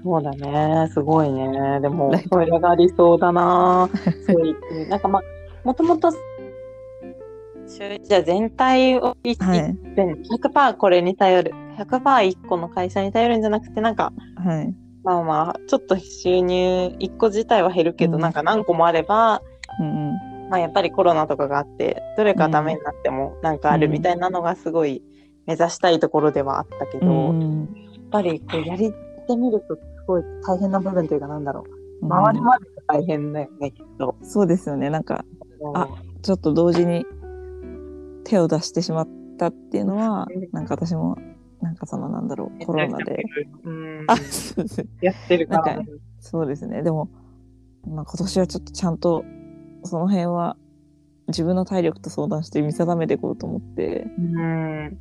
[0.04, 1.80] そうだね、すごいね。
[1.80, 3.88] でもライ、トそれがありそうだな。
[4.26, 5.22] そう言ってなんかまあ、
[5.64, 19.42] もともと、じゃあ全体を一はい100%これに頼る、100%一個の会社に頼るんじゃなくて、なんか、はいまあまあ、ちょっと収入1個自体は減るけど、うんなんか何個もあれば、
[19.80, 20.16] うんうん
[20.50, 25.02] まあやっぱりコロナとかがあって、どれかダメになってもなんかあるみたいなのがすごい
[25.46, 27.40] 目指したいところではあったけど、うん。
[27.40, 27.68] やうんっ
[28.10, 28.92] ぱりこうやり
[29.26, 32.06] てみるとすごい大変な部分というかなんだろう。
[32.06, 32.12] うん。
[32.12, 34.16] 周りまでが大変だよね、きっと。
[34.22, 34.90] そうですよね。
[34.90, 35.24] なんか
[35.74, 35.88] あ
[36.22, 37.06] ちょっと同時に
[38.24, 40.48] 手を出してしまったっていうのはうん。
[40.52, 41.16] なんか私も
[41.60, 43.22] なんかそのなんだろうコロナで。
[43.64, 44.04] うん。
[44.08, 45.80] あそうですやってるから。
[46.20, 46.82] そうですね。
[46.82, 47.08] でも、
[47.86, 49.24] まあ、今年はちょっとちゃんと
[49.84, 50.56] その辺は
[51.28, 54.06] 自分の体力と相談して見定めていこうと思って。
[54.18, 54.98] うん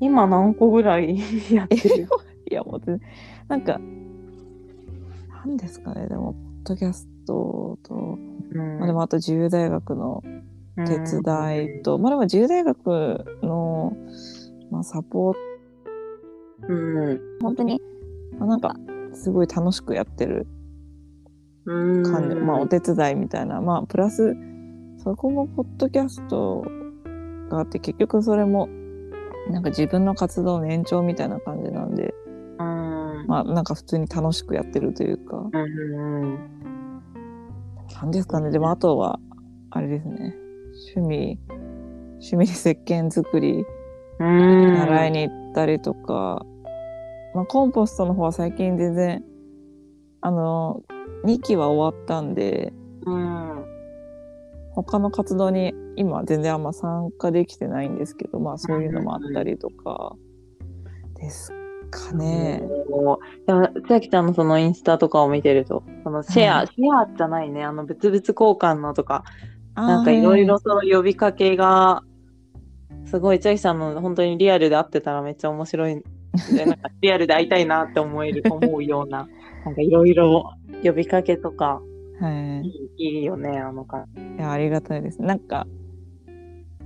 [0.00, 1.18] 今何個ぐらい
[1.52, 2.06] やってる？
[2.50, 3.00] いやもう
[3.48, 3.78] なんか
[5.44, 8.18] なんですかねでもポッドキャストと、
[8.78, 10.22] まあ、でもあと自由大学の
[10.76, 13.96] 手伝いと、まあでも自由大学の、
[14.70, 15.38] まあ、サポート。
[16.68, 17.20] うん。
[17.40, 17.80] 本当に、
[18.38, 18.76] まあ、なんか
[19.12, 20.46] すごい楽しくやってる
[21.64, 22.02] うん。
[22.04, 23.60] 感じ、まあお手伝いみたいな。
[23.60, 24.36] まあプラス
[24.98, 26.64] そこもポッドキャスト
[27.50, 28.68] があって結局それも
[29.50, 32.14] なんか自分の活動の延長みたいな感じなんで。
[32.58, 33.26] うん。
[33.26, 35.48] まあなんか普通に楽しくやってるというか。
[35.52, 36.58] うん
[38.00, 38.50] なんですかね。
[38.50, 39.18] でもあとは
[39.70, 40.34] あれですね。
[40.94, 41.38] 趣味
[42.20, 43.64] 趣味で石鹸作り。
[44.20, 44.74] うん。
[44.74, 46.44] 習いに行ったりとか、
[47.34, 49.24] まあ、コンポストの方は最近全然
[50.20, 50.82] あの
[51.24, 52.72] 2期は終わったんで。
[53.06, 53.57] うん
[54.82, 60.14] 他の活動に今全然あんま参加できてないんですけどまあそういうのもあったりとか
[61.16, 61.52] です
[61.90, 62.62] かね。
[62.86, 63.18] でも
[63.88, 66.66] 千秋ちゃんのそのインスタとかを見てるとそのシェア、はい。
[66.68, 67.64] シェアじゃないね。
[67.64, 69.24] あの物々交換のとか
[69.74, 72.02] なんかいろいろその呼びかけが
[73.06, 75.94] すごい千秋さんの本当にリアルで会ってたらめっちゃ面白い
[76.54, 79.28] なんかリアルで会いたいなって思える思うような
[79.64, 80.52] なんかいろいろ
[80.84, 81.80] 呼びかけとか
[82.20, 82.62] は
[82.98, 83.04] い。
[83.04, 84.22] いいよねあの感じ。
[84.22, 85.22] いやありがたいです。
[85.22, 85.66] なんか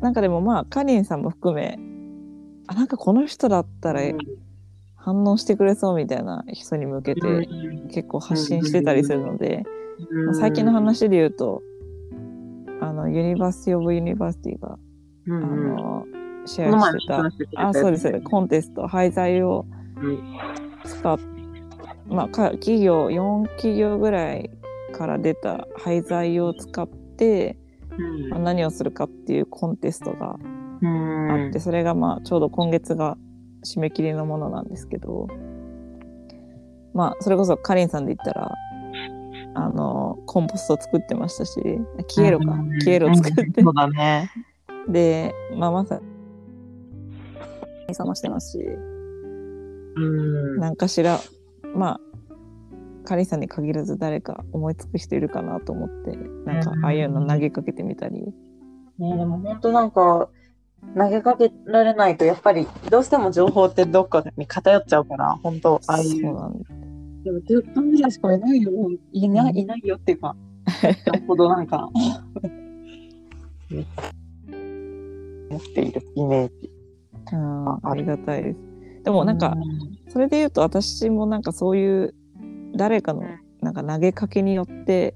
[0.00, 1.78] なんかでもまあかりんさんも含め
[2.66, 4.00] あなんかこの人だったら
[4.96, 7.48] 反応してくれそうみたいな人に向けて
[7.92, 9.64] 結構発信してたりするので、
[10.26, 11.62] まあ最近の話で言うと
[12.80, 14.78] あのユニバーシティ・オブ・ユニバーシティが、
[15.26, 15.74] うんあうん。
[15.76, 16.06] の
[16.46, 19.64] シェアしてたあそうですコンテスト廃材を
[20.84, 21.18] 使っ
[22.08, 24.50] まあか企業4企業ぐらい
[24.92, 27.58] から出た廃材を使って、
[27.98, 28.28] うん。
[28.30, 30.36] まあ何をするかっていうコンテストが
[30.80, 31.30] うん。
[31.46, 33.16] あって、それがまあちょうど今月が
[33.64, 35.28] 締め切りのものなんですけど
[36.94, 38.52] まあそれこそかりんさんで言ったら
[39.54, 41.60] あのコンポスト作ってましたし
[42.08, 42.78] 消えろかうん。
[42.80, 43.42] 消えろ作って。
[43.42, 44.30] うんそうだね。
[44.88, 46.00] でまあまさ
[47.88, 48.58] に冷ましてますし
[49.96, 50.58] うん。
[50.58, 51.20] 何かしら
[51.74, 52.00] まあ
[53.02, 56.84] かりんさんに限らず誰か思いつく人いるかなと思ってなんかうん。
[56.84, 58.22] ああいうの投げかけてみたり。
[58.98, 60.28] ねでも本当なんか
[60.96, 66.62] 投げかけられないとやっぱりどうしても情報ってどっかに偏っちゃうから本当ああいそううなん
[67.22, 68.70] でも10分ぐらいしかいないよ。
[69.12, 70.36] いないいないよっていうか
[71.06, 71.88] なるほどなんか。
[73.70, 76.72] 持っているイメージ。
[77.32, 78.58] うんあありがたいです。
[79.04, 79.56] でもなんか
[80.08, 82.14] それで言うと私もなんかそういう
[82.74, 83.24] 誰かの
[83.60, 85.14] なんか投げかけによって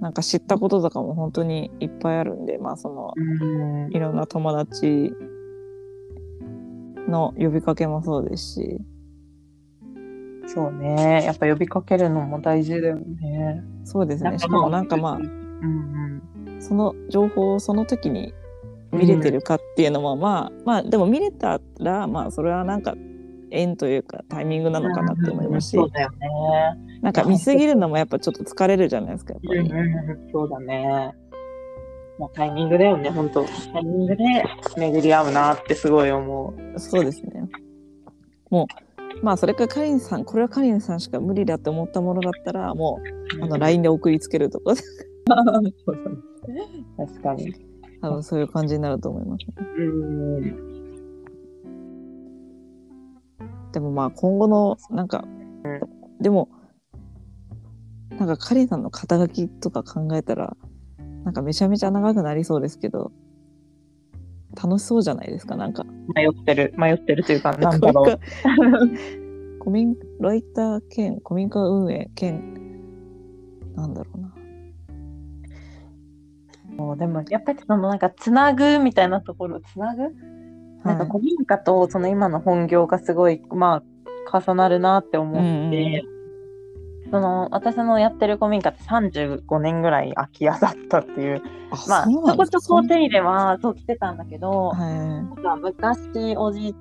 [0.00, 3.92] なんか知ったこととかも本当にいっぱいあるんでまあそのうん。
[3.92, 5.12] いろんな友達
[7.08, 8.78] の呼びかけもそうですし。
[10.46, 11.24] そうね。
[11.24, 13.64] やっぱ呼びかけるのも大事だよね。
[13.84, 14.38] そうですね。
[14.38, 16.22] しかもなんかまあうん。
[16.60, 18.34] その情報をその時に
[18.92, 22.94] 見れてるかっていうのもまあまあでも見れたらまあそれはなんか
[23.50, 26.28] 縁というかタイミングなのかなって思いますしそうだよね
[27.02, 29.60] なんか見すぎるのもやっぱちょっと疲れるじゃないですかやっぱり。
[29.60, 31.12] うんそうだね。
[32.18, 34.24] もうタイミングだよね、本当タイミングで
[34.76, 36.80] 巡り合うなってすごい思う。
[36.80, 37.42] そうですね。
[38.50, 38.66] も
[39.20, 43.00] う、まあ、それかかりんさん、これはかりんさんしか無理だって思ったものだったら、も
[43.40, 44.74] う、あの、LINE で送りつけるとか、
[45.26, 47.54] 確かに。
[48.00, 49.54] 多分そういう感じになると思います、ね。
[49.78, 49.82] う
[50.40, 50.75] ん。
[53.76, 55.22] でもまあ、今後の、なんか、
[56.18, 56.48] でも、
[58.18, 60.56] なんかかりんさんの肩書きとか考えたら、
[61.24, 63.12] なんかめちゃめちゃ長くなりそうですけど、
[64.56, 65.84] 楽しそうじゃないですかなんか。
[66.14, 68.18] 迷ってる、迷ってるというか、 なんだろう。
[69.60, 72.54] 古民ライター兼古民家運営兼
[73.74, 74.34] なんだろうな。
[76.82, 80.14] もうでもやっぱりそのなんかつなぐみたいなところつなぐ、
[80.86, 83.82] なんか古民家とその今の本業がすごいま
[84.30, 86.16] あ重なるなって思って、うん
[87.10, 91.42] その私のやってる古民家って35年ぐらい空き家だったっていう。
[91.88, 94.98] まあちょこちょこ手入れはそうしてたんだけど、はい。
[94.98, 96.74] なんか昔おじ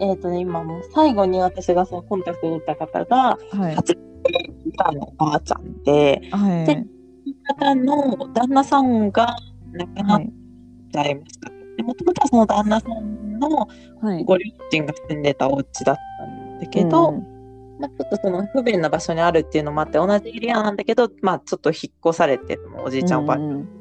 [0.00, 3.76] えっ、とね今もう最後に私がそのコンタクトを取った方がはい。
[3.76, 3.98] 80
[4.76, 6.66] 代のおばあちゃんで、はい。
[6.66, 6.86] で
[7.56, 9.36] 方の旦那さんが
[9.72, 10.32] 亡くなっはい
[10.92, 11.50] ちゃいました。
[11.76, 13.68] でもともとはその旦那さんの
[14.00, 14.24] はい。
[14.24, 17.12] ご両親が住んでたお家だったんだけど、
[17.78, 23.78] まあ、ちょっとその不便な場所にあるっていうのもあって同じエリアなんだけど、まあ、ちょっと引っ越されておじいちゃんおばあちゃん、うん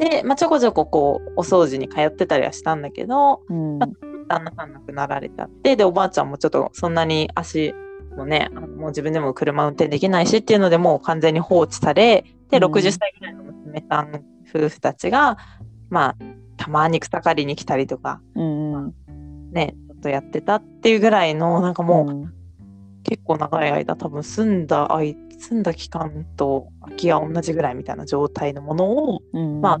[0.00, 3.78] で、まあ、ちょこちょここうお掃除に通ってたりはしたんだけどうん。
[3.78, 3.86] ま
[4.26, 7.74] 旦那さん亡くなられちゃってでおばあちゃんもちょっとそんなに足
[8.16, 12.64] もねもう自分でも車運転できないしっていうのでもう完全に放置されでうん。
[12.64, 15.36] 60歳ぐらいの娘さん夫婦たちが
[15.90, 16.16] まあ
[16.60, 19.52] たまに草刈りに来たりとかうんうん。
[19.52, 22.34] ねちょっとやってたっていうぐらいのなんかもう、うん
[23.02, 29.80] 結構長い間多分住んだあい住んだ期間と空き家同じぐらいみたいな状態のものをうんま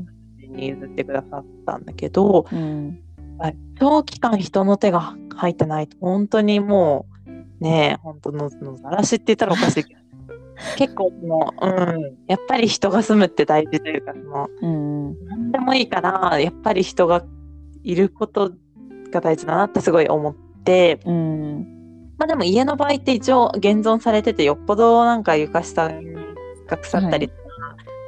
[0.50, 2.98] に譲ってくださったんだけど、うん。
[3.38, 3.56] はい。
[3.78, 7.06] 長期間人の手が入ってないと本当にも
[7.60, 10.00] うねえ本当ののざらしって言ったらおかしいけど
[10.76, 17.24] 結構そのうんやっぱり人が住むって大事というかそのうん何でもいいからやっぱり人が
[17.82, 18.52] いること
[19.10, 20.34] が大事だなってすごい思っ
[20.64, 21.00] て。
[21.04, 21.80] うん。
[22.18, 27.40] まあでも家の場合って一応現存されててよっぽどなんか床下が腐ったりとか、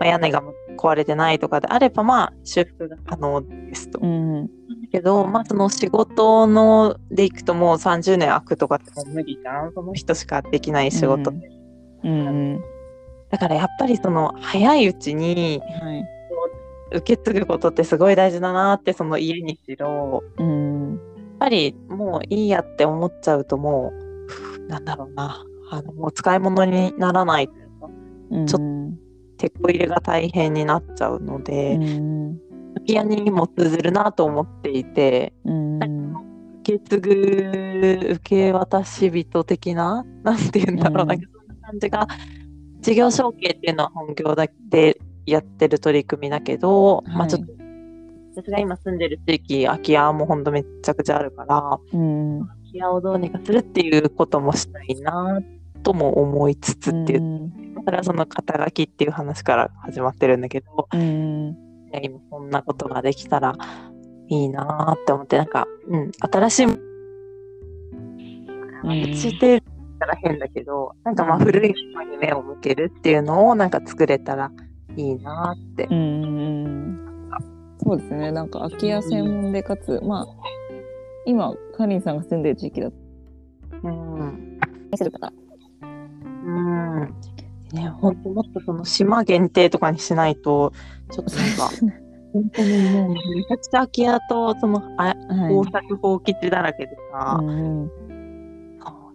[0.01, 0.43] まあ、屋根が
[0.77, 3.99] 壊れてないとかであればまあ修復が可能ですと。
[4.01, 4.47] うん。
[4.47, 4.51] だ
[4.91, 9.73] けどまあその仕事のでいくともう30年空くとかってもう無理じゃん。
[9.73, 11.43] その人しかできない仕事、うん。
[12.05, 12.61] うん。
[13.31, 16.22] だからやっぱりその早いうちにはい
[16.95, 20.23] 受け継ぐことってすごい大事だなってその家にしろ。
[20.39, 20.91] うん。
[20.93, 21.01] やっ
[21.39, 23.93] ぱりもういいやって思っちゃうとも
[24.59, 25.45] うなんだろうな。
[25.71, 27.49] あのもう使い物にならない。
[27.49, 27.89] というか
[28.31, 28.47] うん。
[28.47, 28.59] ちょ
[29.39, 32.41] 手こ入れが大変になっちゃうので、うん。
[32.75, 35.79] 空き家にも通ずるなと思っていてうん。
[36.61, 37.11] 受け継ぐ
[38.15, 40.07] 受け渡し人的な？
[40.23, 41.07] なんて言うんだろう。
[41.07, 42.07] な、うんそんな感じが
[42.81, 47.53] 事業承継っていうのは本業だけでやってる取り組みだけど、まあちょっと
[48.35, 52.41] 私が今住んでる地域空き家もほんとめっちゃくちゃあるからうん。
[52.47, 55.41] 空き家をどうにかするっていうこともしたいな
[55.83, 57.53] とも思いつつっていう、
[57.85, 61.57] それはその肩書きっていう話から始まってるんだけど、うん。
[62.03, 63.55] 今そんなことができたら
[64.29, 66.69] いいなって思ってなんか、うん、新しい、ん。
[69.15, 69.63] して
[69.99, 74.51] たら変だけどなんかまあ古いものに目を向けるっていうのをなんか作れたら
[74.97, 75.87] いいなって。
[75.91, 75.95] う。
[75.95, 76.99] ん
[77.83, 78.31] そうですね。
[78.31, 80.27] なんか空き家専門でかつまあ
[81.27, 82.97] 今カリンさんが住んでる地域だと。
[83.83, 84.59] うん。
[85.83, 87.15] うん。
[87.73, 90.73] ね、本当もっとその島限定とかにしないと
[91.11, 91.71] ちょっとなんか
[92.35, 95.55] 本当にもうめちゃくちゃ空き家とそのあはい。
[95.55, 97.91] 工作放棄地だらけでさ、うん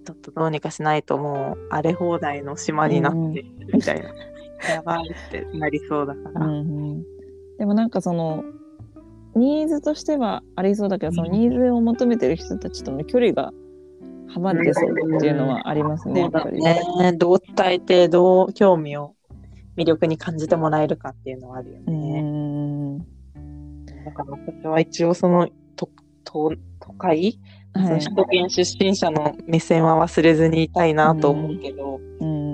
[0.08, 4.10] ちょっとどうにかしないともう荒れ放題の島になってるみたいな、
[4.70, 6.62] やばいってなりそうだから、うんう
[6.96, 7.04] ん。
[7.58, 8.44] でもなんかその
[9.36, 13.54] ニーズとしてはありそうだけどそのニーズを求めてる人たちとの距離が
[14.30, 16.30] 離れてそうっていうのはありますね。
[16.30, 17.14] ね。
[17.14, 19.14] どう伝えてどう興味を
[19.78, 22.22] 魅力に感じてもらえるかっていうのはあるようね。
[22.22, 22.98] ん。
[23.00, 23.04] だ
[24.14, 25.90] から私は一応その都
[26.24, 27.40] 都都会、
[27.76, 27.92] そはい。
[27.92, 32.47] の首都圏出身者の目線は忘れずにいたいなと思うけど、うん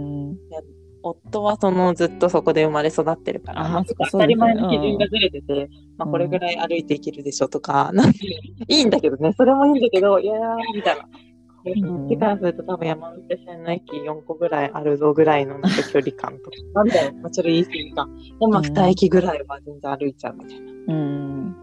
[1.04, 8.20] 夫はそのずっとそこで生まれ育ってるから、あまあ当たり前の基準がずれてて、まあ、これぐらい歩いていけるでしょとか、なんて
[8.68, 11.04] いいんだけどね、それもいいんだけど、いやー、みたいな。
[11.64, 18.10] これうんこっちからすると多分山手線の駅4個ぐらいあるぞぐらいのなんか距離感とか、 なんだよ、まあ、ちょっと言い過ぎか。
[18.40, 20.94] でもうん2駅ぐらいは全然歩いちゃうみたいな。
[20.94, 21.56] うん。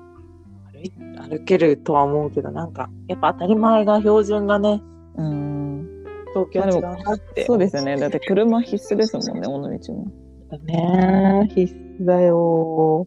[0.72, 0.92] 歩い
[1.28, 4.82] 歩けるとは思うけど、なんか、やっぱ当たり前が標準がね、
[5.16, 5.99] うん
[6.34, 7.44] 東京は違うなって。
[7.44, 10.06] そうですよねだって車必須ですもんね尾道も。
[10.50, 11.48] だね。
[11.54, 13.06] 必須だよ。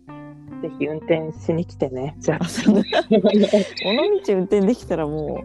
[0.61, 2.15] ぜひ運転しに来てね。
[2.19, 5.43] じゃあ尾道運転できたらも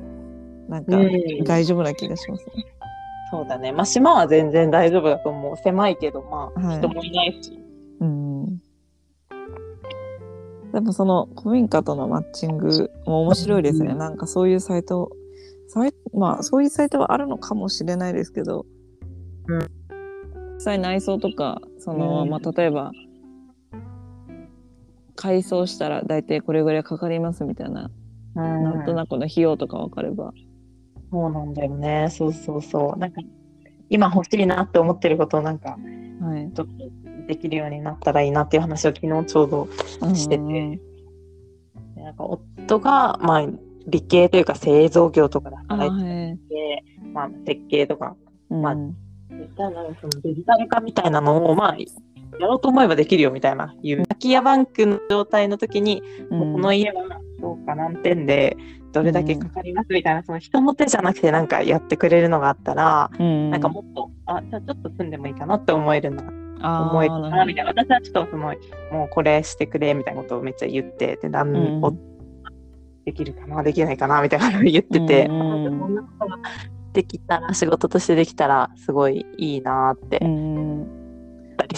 [0.69, 2.65] うなんかうん大丈夫な気がしますね。
[3.31, 3.73] そうだね。
[3.73, 5.57] まあ、島は全然大丈夫だと思う。
[5.59, 7.59] 狭いけど、まあ、はい人もいないし。
[8.01, 8.59] うん
[10.73, 13.93] でもその古民家とのマッチングも面白いですね。
[13.93, 15.11] うんなんかそういうサイト、
[16.13, 18.67] まあそういうサイトはあるのかもしれないですけど、
[19.47, 19.69] うん
[20.59, 22.91] 実際内装とか、その、うんまあ例えば、
[25.15, 27.91] 改装したら大体これぐらいかかりますみたいな、
[28.35, 30.33] うんなんとなくの費用とか分かれば。
[31.13, 32.09] そうなんだよね。
[32.11, 32.99] そうそうそう。
[32.99, 33.21] なんか、
[33.89, 35.79] 今欲しいなって思ってることをなんか、
[36.21, 36.53] はい。
[36.53, 36.73] ちょっと
[37.29, 39.69] できるようになったらいいなっていう話を昨日ちょうど
[40.15, 40.49] しててうん
[41.95, 43.47] でなんか夫が、まあ、
[43.89, 46.39] 理系というか製造業とかであ働いはい。
[46.49, 48.17] て、まあ、設計とか、
[48.49, 48.97] まあうん。
[49.57, 56.53] そのデジタル化みたいなのを、まあ、やろうと思えばできるよみたいな、いう空き家バンクの状態の時に、うん。
[56.55, 58.57] この家はそうか何点で
[58.93, 63.51] どれだけかかりますみたいな、その人の手じゃなくてなんかやってくれるのがあったら、うん。
[63.51, 66.25] なんかもっと、あ、じゃあちょっと住んでもいいかなって思えるな
[66.61, 67.71] あー思えるなみたいな。
[67.71, 68.55] 私はちょっとその、
[68.93, 71.85] もうこれしてくれみたいなことをめっちゃ言って、で、なんうん。
[71.85, 71.93] を
[73.09, 75.95] できるかな、できないかなみたいなのを言ってて、うんあじゃあこん。
[75.95, 76.39] なことが
[76.93, 80.19] できたら、仕事としてできたら、すごいいいなって。
[80.21, 80.81] うん。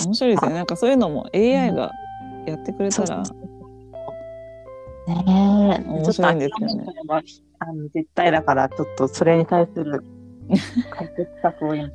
[0.04, 0.54] 面白いですね。
[0.54, 1.92] なんかそういうのも AI が
[2.46, 3.50] やってくれたら、そうそうそう
[5.14, 5.84] ね。
[5.86, 6.84] え、面白いんですよね。
[7.60, 10.02] あの絶対だから、ちょっとそれに対する
[10.90, 11.94] 解決策を今考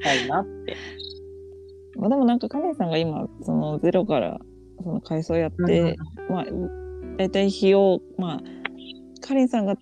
[0.00, 0.76] えたいなって。
[1.98, 4.38] まあ、でもなんかカネさんが今そのゼロから
[4.82, 5.96] その改装やって、
[6.28, 6.46] まあ
[7.18, 8.59] 大体費用まあ
[9.20, 9.76] カリンさんが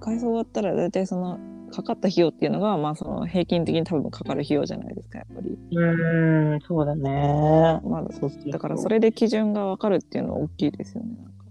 [0.00, 1.38] 改装終わったら大体その
[1.70, 7.80] かかった費用っていうのがまあその平均的に多分かかる費用じゃないですかやっぱり、うーん、そうだね。
[7.84, 11.44] まあ、そうだからそれで基準が分かるっていうのは大きいですよねなんか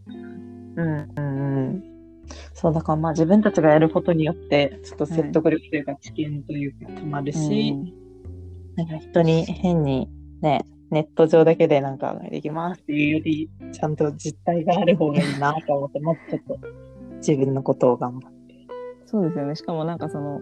[0.75, 1.83] うんうんうん。
[2.53, 7.75] そう、だからまあ自分たちがやることによって、ちょっと説得力というか知見というかたまるし、
[8.75, 10.09] なんか人に変に
[10.41, 16.67] ね、ネット上だけでなんかできますっていうより、ちゃんと実態がある方がいいなと思って、もっとちょっと
[17.27, 18.53] 自分のことを頑張って。
[19.05, 20.41] そうですよねしかもなんかその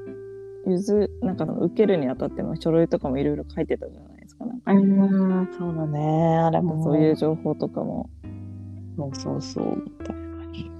[0.66, 6.38] ゆずなんかその受けるにあたっての書類とかもいろいろ書いてたじゃないですかなんか、うん、そうだね。
[6.38, 8.10] あれもそういう情報とかも
[8.98, 9.84] そうそうそう。
[10.00, 10.16] 確か
[10.54, 10.72] に。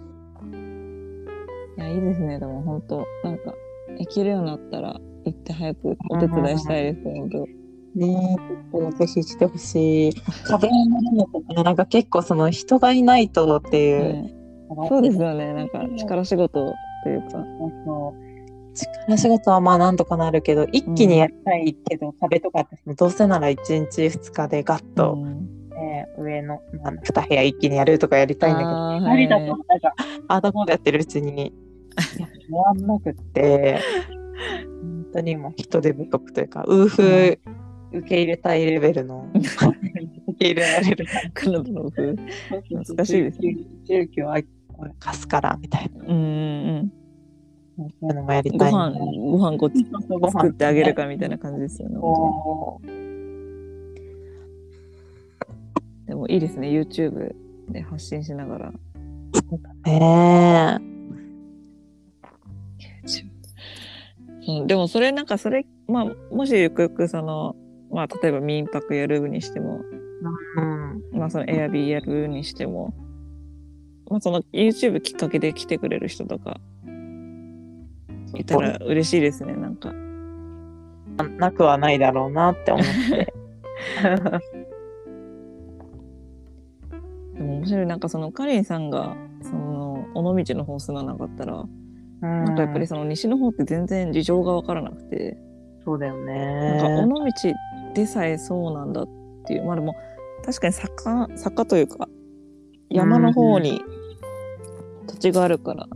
[1.78, 3.54] いやいいですねでも本当なんか
[3.98, 7.48] 行けるようになったら行って早くお手伝いしたいです本当
[7.96, 8.38] ね
[8.98, 10.14] ぜひ来てほしい。
[10.46, 14.14] 壁になるのとかね、なんか結構その人がいないとっていう。
[14.14, 14.41] ね
[14.88, 15.54] そうですよね。
[15.54, 17.44] なんか力仕事というか。
[18.74, 25.62] 力仕事はまあなんとかなるけど、一気にやりたいけど、壁とかってどうせなら1日2日でガッと、うん。
[25.72, 29.94] ね上の、まあ、2部屋一気にやるとかやりたいんだけど、あー2人だとはいなんか、
[30.28, 31.54] あーだこうだやってるうちに、
[32.48, 33.80] 終わんなくって、
[34.82, 37.40] 本当にもう人手不足というか、ウーフ
[37.94, 39.46] 受け入れたいレベルの、 受
[40.40, 41.06] け入れられる。
[41.34, 43.58] カナダの風難しいですね。
[45.00, 46.06] 貸すからみたいな。
[46.06, 46.18] うんう
[46.84, 46.92] ん
[47.78, 49.86] そういうのもやりたい飯ご飯こっち
[50.32, 51.96] 作ってあげるかみたいな感じですよね
[56.06, 57.34] でもいいですね YouTube
[57.70, 58.72] で発信しながら。
[59.86, 60.80] ね
[64.48, 66.06] うん、でもそれなんかそれまあ
[66.36, 67.56] もしゆくゆくその
[67.92, 69.80] まあ例えば民泊やるにしても
[70.58, 70.62] え。
[70.62, 71.02] うん。
[71.14, 72.94] まあその Airb やるにしても
[74.12, 76.60] まあその YouTube きっかけで来てくれる人とか
[78.36, 79.94] いたら嬉しいですねなんか。
[81.38, 83.34] なくはないだろうなって思って。
[87.36, 87.86] でも面白い。
[87.86, 91.64] なんかそのカリンさんがその尾道の方住まなかったら
[92.22, 95.38] ななんかやっぱりその西の方って全然事情が分からなくて、
[95.86, 96.22] そうだよな
[96.78, 97.04] んかね。
[97.04, 97.32] 尾道
[97.94, 99.10] でさえそうなんだっ
[99.46, 99.66] ていう。
[99.66, 99.96] まあでも
[100.44, 102.10] 確かに坂坂というか
[102.90, 104.01] 山の方に土
[105.22, 105.88] 地があるから、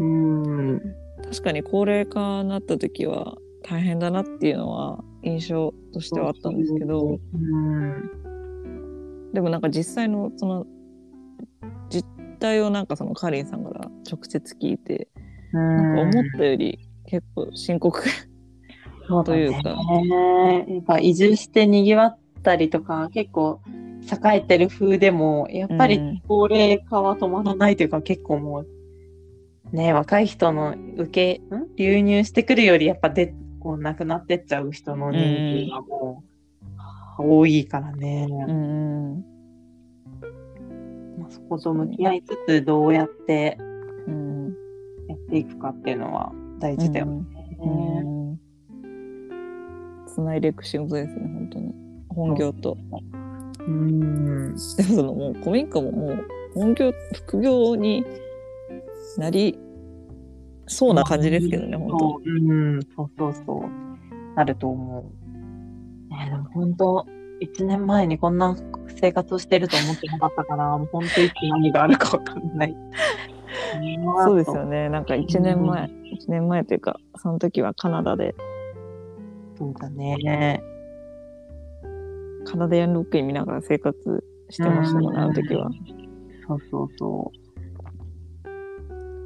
[0.00, 0.80] うん。
[1.22, 7.18] 確かに高齢化になった時は大変だなっていうのは印象としてはあったんですけど。
[7.34, 9.32] うん。
[9.32, 10.66] でもなんか実際のその
[11.88, 12.06] 実
[12.38, 15.08] 態をなんかそのカリンさんから直接聞いて
[15.52, 18.04] なんか思ったより結構深刻。
[19.24, 19.74] というか。
[19.74, 23.60] ねやっぱ移住して賑わったりとか、結構
[24.02, 26.22] 栄えてる風でも、やっぱりうん。
[26.26, 28.66] 高齢化は止まらないというか、結構もう、
[29.72, 31.68] ね、若い人の受け、ん？
[31.76, 35.20] 流入してくるより、やっぱで、こう、亡くなってっちゃう人の人
[35.66, 36.24] 数がも
[37.18, 38.26] う、多いからね。
[38.30, 39.24] うん
[41.18, 43.58] まあそこと向き合いつつ、どうやって
[44.06, 44.54] うん
[45.08, 47.24] やっていくかっていうのは大事だよね。
[47.60, 48.40] うん。
[50.06, 51.74] つないでいく仕事ですね本当に
[52.08, 52.76] 本業と
[53.66, 54.48] うん。
[54.48, 58.04] でもそのもう古民家ももう本業副業に
[59.16, 59.58] なり
[60.66, 64.34] そうな感じですけどね、本そう、うん、そうそうそう。
[64.36, 66.12] なると思う。
[66.12, 67.06] ね、でも本当、
[67.42, 68.56] 1年前にこんな
[69.00, 72.76] 生活をしてると思ってなかったから、もう本当いつ何があるかわかんない。
[74.04, 74.24] 当。
[74.24, 74.88] そうですよね。
[74.88, 78.34] なんか1年前、一年前というか、その時はカナダで、
[79.58, 80.62] そうだね。
[82.44, 85.70] カナダヤンロックイン見ながら生活してましたもんね、あの時は。
[86.46, 87.42] そうそうそう。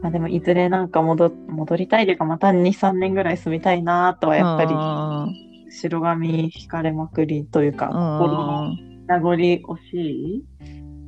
[0.03, 5.27] まあでもいずれなんか戻戻りたいというかまた2、3年ぐらい住みたいなとはやっぱりあ
[5.71, 9.59] 白髪引かれまくりというかー心のうん名残惜
[9.91, 10.45] しい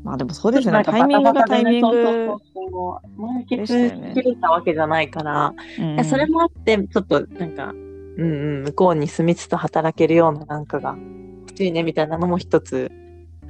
[0.04, 0.84] まあでもそうですよね。
[0.84, 2.38] タイミングがタイミング。
[2.54, 2.98] そ
[3.42, 3.66] うし
[4.14, 8.24] きれたわけじゃないから、うんそれもあってちょっとなんか、うんう
[8.61, 11.18] ん、向こうに住みつつ働けるようななんかが欲
[11.59, 12.90] しいねみたいなのも一つ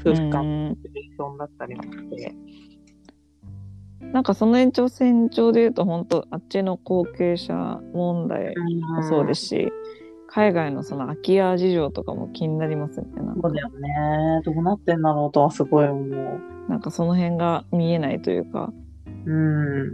[0.00, 2.34] 夫婦間うんのシチュエーションだったりもして。
[4.00, 7.54] なんかその延長線上で言うと本当あっちの後継者
[7.92, 9.72] 問題もそうですし、
[10.28, 13.10] 海外のその空き家事情とかも気になりますよね。
[13.42, 14.42] そうだよね。
[14.44, 16.40] どうなってんだろうとはすごい思う。
[16.70, 18.72] なんかその辺が見えないというか。
[19.26, 19.92] うん。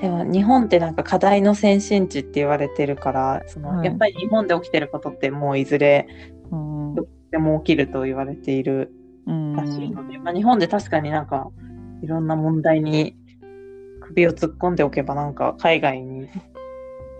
[0.00, 6.08] でも日本ってなんか課題の先進地って言われてるから、その、はいやっぱり日本で起きてることってもういずれ
[6.50, 6.94] うん。
[7.32, 8.92] でも起きると言われている
[9.26, 11.50] うんらしいので、まあ、日本で確かになんか
[12.02, 13.16] いろんな問題に
[14.00, 16.28] 首を突っ込んでおけばなんか海外に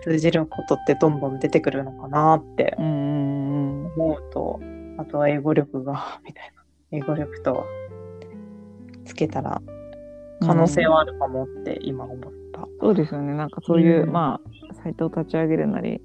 [0.03, 3.89] 通じることってどんどん出てくるのかなって思
[4.19, 4.61] うと、
[4.99, 7.65] あとは英語力が みたいな英語力と
[9.05, 9.63] つけたら
[10.41, 12.19] 可能性はあるかもって今思っ
[12.53, 12.67] た。
[12.81, 13.35] そうですよね。
[13.35, 14.41] なんかそういう、うんま
[14.71, 16.03] あ、サイトを立ち上げるなり、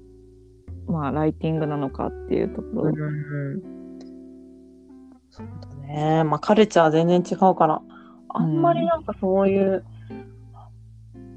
[0.86, 2.92] まあ、ライティングなのかっていうところ。
[2.94, 3.77] うん
[5.38, 6.24] そうだね。
[6.24, 7.80] まあカルチャー全然違うから、
[8.28, 9.84] あんまりなんかそういう、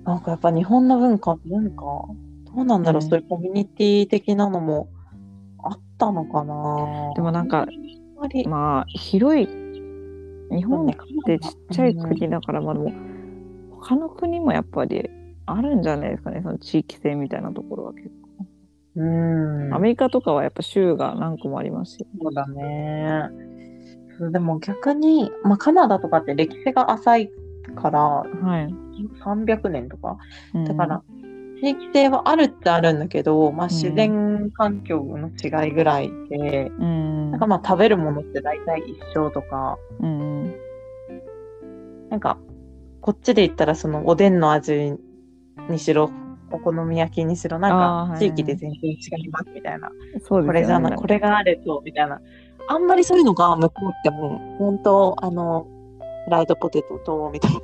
[0.03, 2.15] なんかやっぱ日本の文化、文化、ど
[2.57, 4.89] うなんだろう、うんそういうコミュニティ的なのも
[5.63, 7.13] あったのかな。
[7.15, 7.67] でもなんか、あん
[8.19, 9.47] まり、まあ、広い、
[10.49, 10.93] 日本っ
[11.25, 12.91] てちっちゃい国だから、まあでも、
[13.79, 15.09] 他の国もやっぱり
[15.45, 18.11] あるんじゃないですかね、その地域性みたいなところは結構。
[18.93, 22.07] うん、アメリカとかはやっぱ州が何個もありますし。
[22.21, 23.50] そうだね。
[24.19, 27.31] でも逆に、まあ、カナダとかって歴史が浅い
[27.75, 28.25] から、は
[28.61, 28.73] い。
[29.23, 30.17] 300年とか。
[30.53, 31.03] うんだから、
[31.61, 37.31] 地域性はあるってあるんだけど、まあ、うん自然環境の違いぐらいで、うん。
[37.31, 40.55] なんかまあ食べるものって大体一緒とか、うん。
[42.09, 42.37] なんか
[43.01, 44.93] こっちで言ったらそのおでんの味
[45.69, 46.11] にしろ、
[46.51, 49.89] お好み焼きにしろ、なんか地域で全然違いますみたいな。
[50.23, 50.47] そうですよね。
[50.47, 52.21] これじゃない、これがあると、みたいな。
[52.67, 55.67] あんまりそういうのが向こうってもう、本当あの、
[56.25, 57.59] フライドポテトと、みたいな。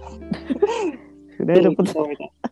[1.37, 2.07] フライドポテト。
[2.07, 2.51] みたいな。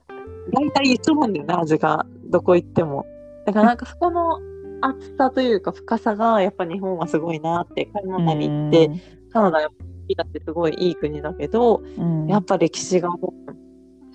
[0.54, 2.06] 大体一緒なんだよね、味が。
[2.30, 3.06] どこ行っても。
[3.46, 4.40] だからなんかそこの
[4.82, 8.90] 厚さというか深さが、やっぱ日本はすごいなって、カナダに行って、
[9.32, 13.10] カナダやっぱ好きだってすごいいい国だけど、うん、やっぱ歴史が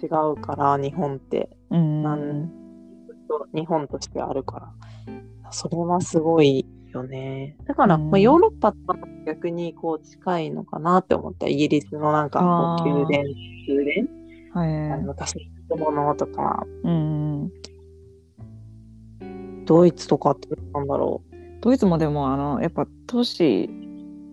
[0.03, 1.51] 違うから、日本って。
[1.71, 2.51] うん、
[3.55, 4.73] 日本としてあるから。
[5.53, 7.57] それはすごいよね。
[7.67, 11.47] だから、うんまあ、ヨーロッパとかと逆にこう近いのかなって思った。
[11.47, 13.35] イギリスのなんかこう宮殿、
[13.69, 14.21] 宮殿、
[14.53, 15.35] はいあの昔
[15.69, 17.53] の建物とか、うん。
[19.65, 21.23] ドイツとかってなんだろ
[21.61, 23.69] ドイツもでも、あの、やっぱ都市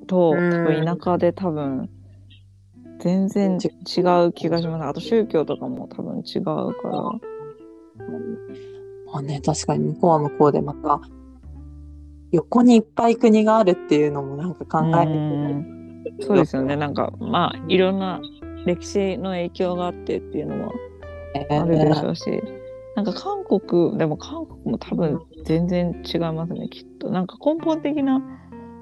[0.08, 1.90] と、うん多分田舎で多分、
[3.00, 4.86] 全然違う気がします。
[4.86, 6.98] あと宗教とかも多分違うから。
[7.00, 7.22] う。
[9.12, 11.02] まあね、確かに向こうは向こうでまた、
[12.32, 15.78] 横にいっぱい国があるっていうのもなんか考えてうん
[16.22, 16.76] そうですよね。
[16.76, 18.22] なんか、まあ、いろんな
[18.66, 20.74] 歴史の影響があってっていうのも
[21.50, 22.42] あるでしょうし、
[22.96, 27.10] なんか韓国、でも韓国も多分全然違いますね、きっと。
[27.10, 28.22] なんか根本的な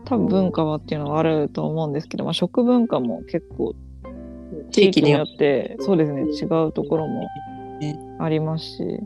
[0.05, 3.73] 多分文化はっていうのはあると思うんですけど、まあ、食文化も結構
[4.71, 7.27] 地域によっって、そうですね、違うところも
[8.19, 8.99] ありますし。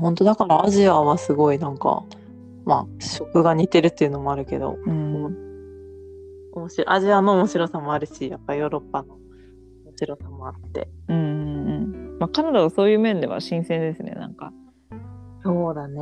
[0.00, 2.04] 本当だからアジアはすごいなんか、
[2.64, 5.24] まあ、食が似てるっていうのもあるけど、うん、
[6.52, 10.88] 面白いアジアの面白さもあるし、やっぱヨーロッパの面白さもあって。
[11.08, 11.18] うん、う
[12.16, 12.18] ん。
[12.18, 14.52] まあ、カナダはそういう面では新鮮ですね、なんか。
[15.42, 16.00] そうだね。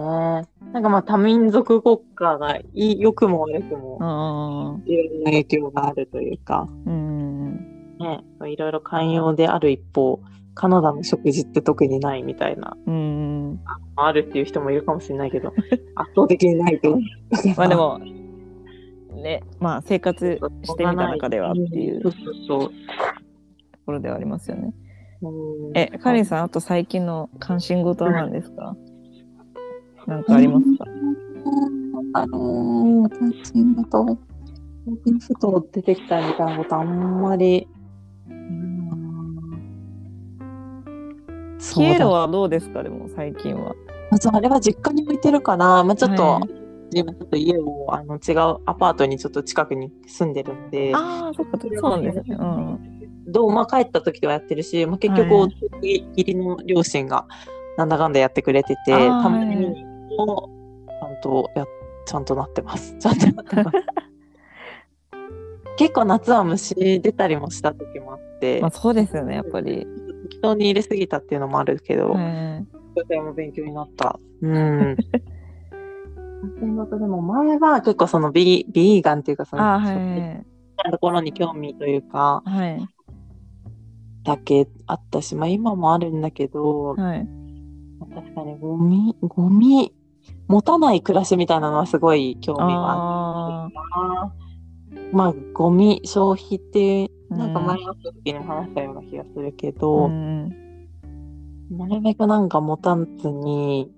[0.73, 7.53] なんかまあ多民族国家が良くも悪くもうん、いろんな影響があるというか、うん、
[7.99, 10.21] ね、いろいろ寛容である一方、
[10.55, 13.38] カナダの食事って特にないみたいな、うん。
[13.97, 15.53] あるっていう人もいるかもしれないけど、
[15.97, 16.99] 圧倒的にないと。
[17.57, 17.99] まあでも、
[19.23, 22.03] ねまあ生活してみた中ではっていう
[22.47, 22.71] と。
[23.87, 24.75] ころではありますよね。
[25.23, 28.77] うんえ、カリンさん、あと最近の関心事は何ですか？
[30.07, 30.85] なんかありますか？
[32.13, 34.19] あのー、私だと、本
[35.05, 37.67] 当にふと出てきたみたいなことあんまり。
[41.59, 42.83] んキエロははどうですか？
[42.83, 43.75] でも最近は。
[44.33, 46.43] あれは実家に置いてるから、まあ、ちょっと、はい
[46.91, 52.25] 自分ちょっと家をあの違うアパートにちょっと近くに住んでるんで、ああ、そっか、そうなんですね。
[52.35, 52.79] うん。
[53.31, 55.49] どうまあ帰った時はやってるし、まあ、結局、は
[55.83, 57.27] い義理の両親が
[57.77, 59.75] なんだかんだやってくれてて、たまにはい
[60.17, 60.49] も
[60.89, 61.67] ちゃんとや
[62.07, 62.97] ちゃんとなってます。
[62.99, 63.77] ちゃんとなってます。
[65.77, 69.87] 結構夏は虫出たりもした時もあって、まあそうですよね、やっぱり。
[70.29, 74.19] 適当に入れすぎたっていうのもあるけど、はいとても勉強になった。
[74.43, 74.97] うん。
[76.61, 80.47] でも前は結構そのビビーガンっていうかその、はい
[80.91, 82.51] ところに興味というか、い。
[82.51, 82.89] はい。
[84.23, 87.29] だけあったし、まあ今もあるんだけど、はい。
[88.15, 89.93] 確かにゴミ、ゴミ、
[90.47, 95.17] 持たない暮らしみたいなのはすごい興味がああった。
[95.17, 99.73] まあゴミ消費ってなんか前の時にも話したような気がするけあ。
[99.81, 100.49] ど、うん。
[101.71, 103.91] なるべくなんか持たずに、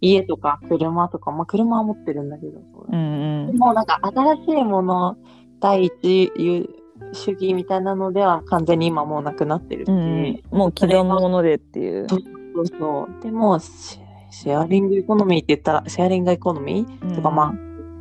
[0.00, 3.56] 家とか車とか、まあ車は持ってるんだけど、うんうん。
[3.56, 5.16] もうなんか新しいもの
[5.60, 6.68] 第一優
[7.12, 12.08] 主義みたいなのでは完全に今もうなくなってるし、うんうん、もう既存のものでっていう。
[12.08, 12.20] そう
[12.54, 13.22] そうそう。
[13.22, 14.00] でもシ、
[14.30, 17.52] シェアリングエコノミーって言ったら、シェアリングエコノミーとか、まあ、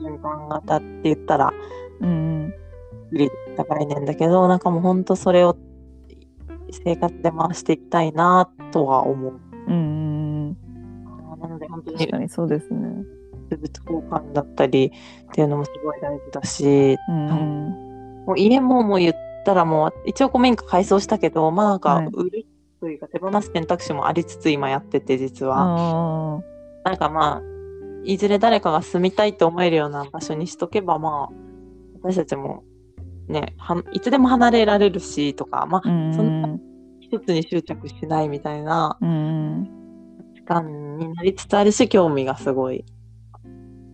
[0.01, 1.53] 循環型って言ったら、
[2.01, 2.53] うん
[3.57, 5.57] 売り高いねんだけど、なんかもう本当それを
[6.83, 9.39] 生活で回していきたいなとは思う。
[9.67, 10.49] うん。
[11.39, 13.03] なので本当に確かにそうですね。
[13.49, 18.25] 物交換だったりっていうのもすごい大事だし、うんうん。
[18.25, 22.45] もう家ももう言ったらもう一応古民家改装したけど、まあなんかはい売る
[22.79, 26.43] というか手放す選択肢もありつつ今やってて実は。
[26.83, 27.41] なんかまあ、
[28.05, 31.35] いずれ誰かが住みたいと思えるような場所にしとけばまあ、
[32.01, 32.63] 私たちも
[33.27, 36.57] ね、はいつでも離れられるしとか、まあ、うんそんな
[37.01, 39.69] 一つに執着しないみたいなうん。
[40.35, 42.85] 時間になりつつあるし、興味がすごい、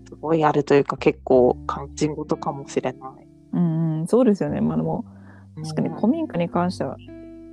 [0.08, 3.28] すごいあるというか結構関心事かもしれない。
[3.54, 4.08] うんうん。
[4.08, 4.62] そうですよね。
[4.62, 5.06] まあでも、
[5.64, 6.98] 確かに古民家に関しては、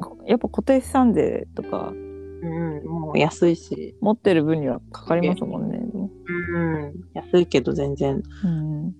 [0.00, 5.80] こやっぱ固定資産税とかうん、うんもう安いし、持ってる分にはかかりますもんね。
[5.84, 8.22] うん、安いけど全然。
[8.44, 8.94] うん。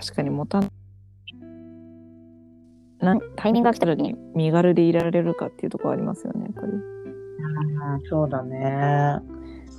[0.00, 0.70] 確かに持たん
[3.00, 6.72] なんタイミングが来た時に身軽でいられるかっていうところありますよね、やっぱり。
[6.72, 6.82] うん、
[8.08, 9.20] そうだね。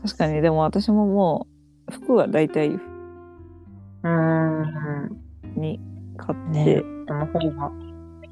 [0.02, 1.48] 確かに、でも私もも
[1.90, 5.18] う服は大体うん、
[5.56, 5.82] に
[6.18, 7.72] 買って、ねその方が。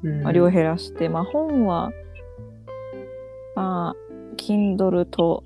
[0.00, 1.90] うんまあ、量減らして、まあ本は、
[3.56, 5.42] まあ、Kindle と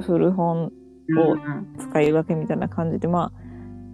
[0.00, 0.70] 古本を
[1.78, 3.47] 使い分けみたいな感じで、まあ、うん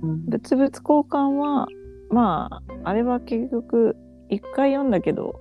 [0.04, 1.68] 物々交換は、
[2.10, 3.96] まあ、あれは結局、
[4.28, 5.40] 一回読んだけど、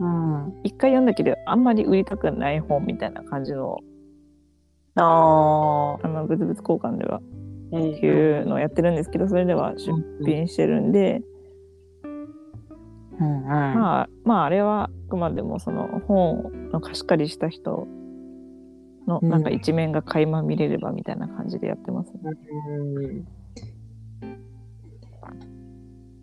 [0.00, 0.60] うん。
[0.64, 3.78] 一回読んだけど、あんまり売りたくない本みたいな感じの、
[4.96, 6.06] ああ。
[6.06, 7.20] あの、物々交換では、
[7.72, 9.92] えっていうのをやってるんですけど、それでは出
[10.24, 11.22] 品してるんで、
[13.20, 13.46] うんうん。
[13.46, 17.86] まあ、まあ、あれはあくまでもその本の貸し借りした人
[19.06, 22.20] のうんなんか一面が垣間見れればみたいな感じでやってますね。
[22.68, 23.24] うん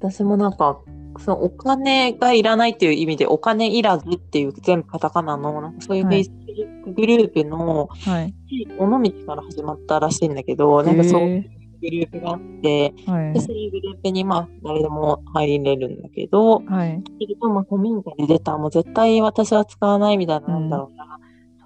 [0.02, 0.80] 私もなんか、
[1.20, 8.34] そのお金がいらないっていう意味で、お金いらずっていう全部カタカナの、なんかそういうはい Facebook グループの、はい。
[8.80, 17.04] 尾道から始まったらしいんだけど、なんかそういうへグループがあって、ーはいで、そういうグループにまあ誰でも入れるんだけど、はい。
[17.20, 21.20] すると、まあ、古民家に出た、もう絶対私は使わないみたいな、なんだろうな、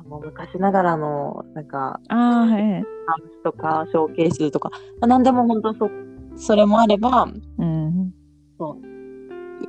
[0.06, 2.84] その昔ながらの、なんか、ああ、はい。
[3.08, 5.90] タンスとか、ショーケースとか、まあ、何でも本当そ、
[6.36, 7.28] それもあれば、
[7.58, 8.14] うん。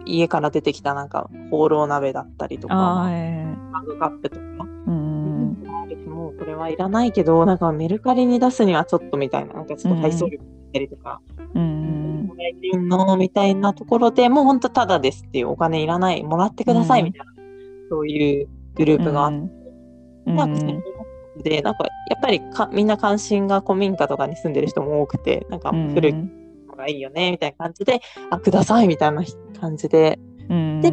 [0.05, 3.87] 家から出てきたなんか、ホーロー鍋だったりとか、マい。
[3.87, 4.43] グカップとか、
[4.87, 5.63] うん。
[6.07, 11.23] もうこれはいらないけど、なんかメルカリに出すにはちょっとみたいな、なんかちょっと配送料ったりとか、
[11.55, 12.29] うん。
[12.89, 17.33] のみたいなところでもう本当ただですっていうお金いらない、もらってくださいみたいな、
[17.89, 19.56] そういうグループがあって、
[20.27, 20.37] うん。
[20.37, 20.77] なんかそういう
[21.37, 28.01] ので、なんかやっぱりかみんな関心が古民家とかに住んでる人も多くて、なんか古いのがいいよねみたいな感じで、
[28.31, 29.23] あ、くださいみたいな
[29.61, 30.19] 感じで、
[30.49, 30.81] うん。
[30.81, 30.93] で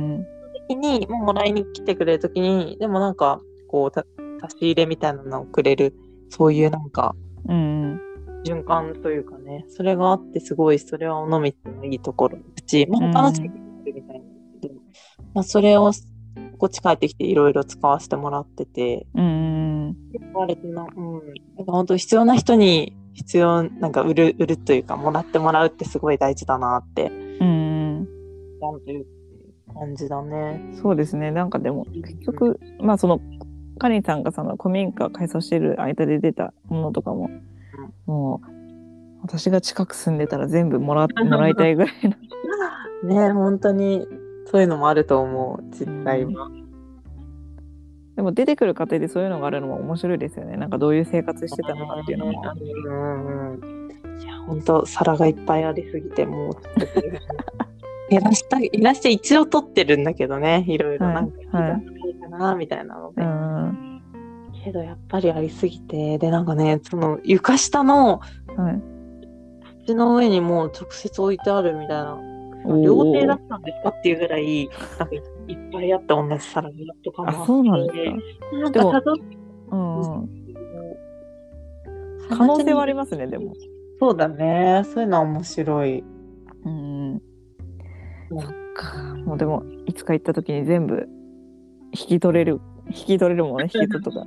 [0.68, 4.06] 時に、もうもらいに来てくれる時に、でもなんか、こう、た
[4.42, 5.96] 差し入れみたいなのをくれる、
[6.30, 7.16] そういうなんか、
[7.48, 8.02] うん。
[8.46, 11.52] 循環というかね、それがあってすごい、それは尾道の
[11.86, 14.74] いいところだし、まあ、他の地域もあるみたいなんだけど、
[15.34, 15.92] まあ、それを
[16.64, 19.88] こっち帰ってきていろいろ使わせてもらってて、うん。
[19.89, 19.95] な、
[20.95, 21.14] うん。
[21.57, 27.11] なんか本当必要な人に必要、なんか売る、売るというか、もらってもらうってすごい大事だなって、
[27.41, 27.97] うん。
[27.97, 29.05] なんという
[29.74, 30.61] 感じだね。
[30.82, 31.32] そうですね。
[31.32, 33.20] なんかでも、結局、まあその、
[33.78, 37.30] カリンさんがその古民家改装してる間で出たものとかも、
[38.05, 42.16] もう、私が近く住んでたら全部もら もらいたいぐらいの。
[43.03, 44.07] ね本当に、
[44.54, 46.47] そういうのもあると思う、実際は。
[48.16, 50.58] でも出てくる過程でそういうのがあるのも面白いですよね。
[50.58, 52.43] なんかどういう生活してたのかっていうのも。
[52.86, 54.22] うんうん。
[54.22, 56.54] いや、本当皿がいっぱいありすぎて、もう、
[58.12, 63.24] 減らした、減らして一応取ってるんだけどね、いろいろなんか、はいはいいいかな、みたいなので。
[63.24, 64.01] うん。
[64.64, 68.22] けど、やっぱりありすぎて、で、なんかね、その床下の
[68.56, 68.84] はい。
[69.88, 72.18] 土の上にもう直接置いてあるみたいな、
[72.66, 73.89] 料亭だったんですか？
[73.89, 75.22] っていうぐらい、なんかいっ
[75.72, 76.70] ぱいあった同じ皿
[77.03, 77.93] とかもあ、そうなんで
[78.51, 79.22] すなんかたどか。
[79.72, 80.30] うんうん。
[82.30, 83.53] 可能性はありますね、でも。
[83.99, 84.82] そうだね。
[84.86, 86.03] そういうのは面白い。
[86.66, 87.14] うん。
[87.14, 87.22] うん
[88.30, 89.16] そっか。
[89.26, 91.07] もうでも、いつか行った時に全部
[91.91, 94.26] 引き取れる、引き取れるもの 引き取るとか。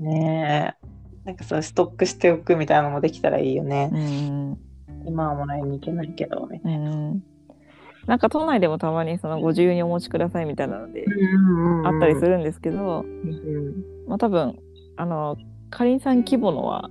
[0.00, 0.86] ねえ。
[1.24, 3.90] なんかそうストックしておくみたいなのもできたらいいよね。
[3.92, 4.58] うん。
[5.06, 6.60] 今はもらいに行けないけどね。
[6.64, 7.22] うん。
[8.06, 14.58] なんか都内でもたまにそのご自由にお持ちくださいみたいなのでうんあったりするんですけど、うんまあ多分
[14.96, 15.36] あの
[15.70, 16.90] かりんさん規模のは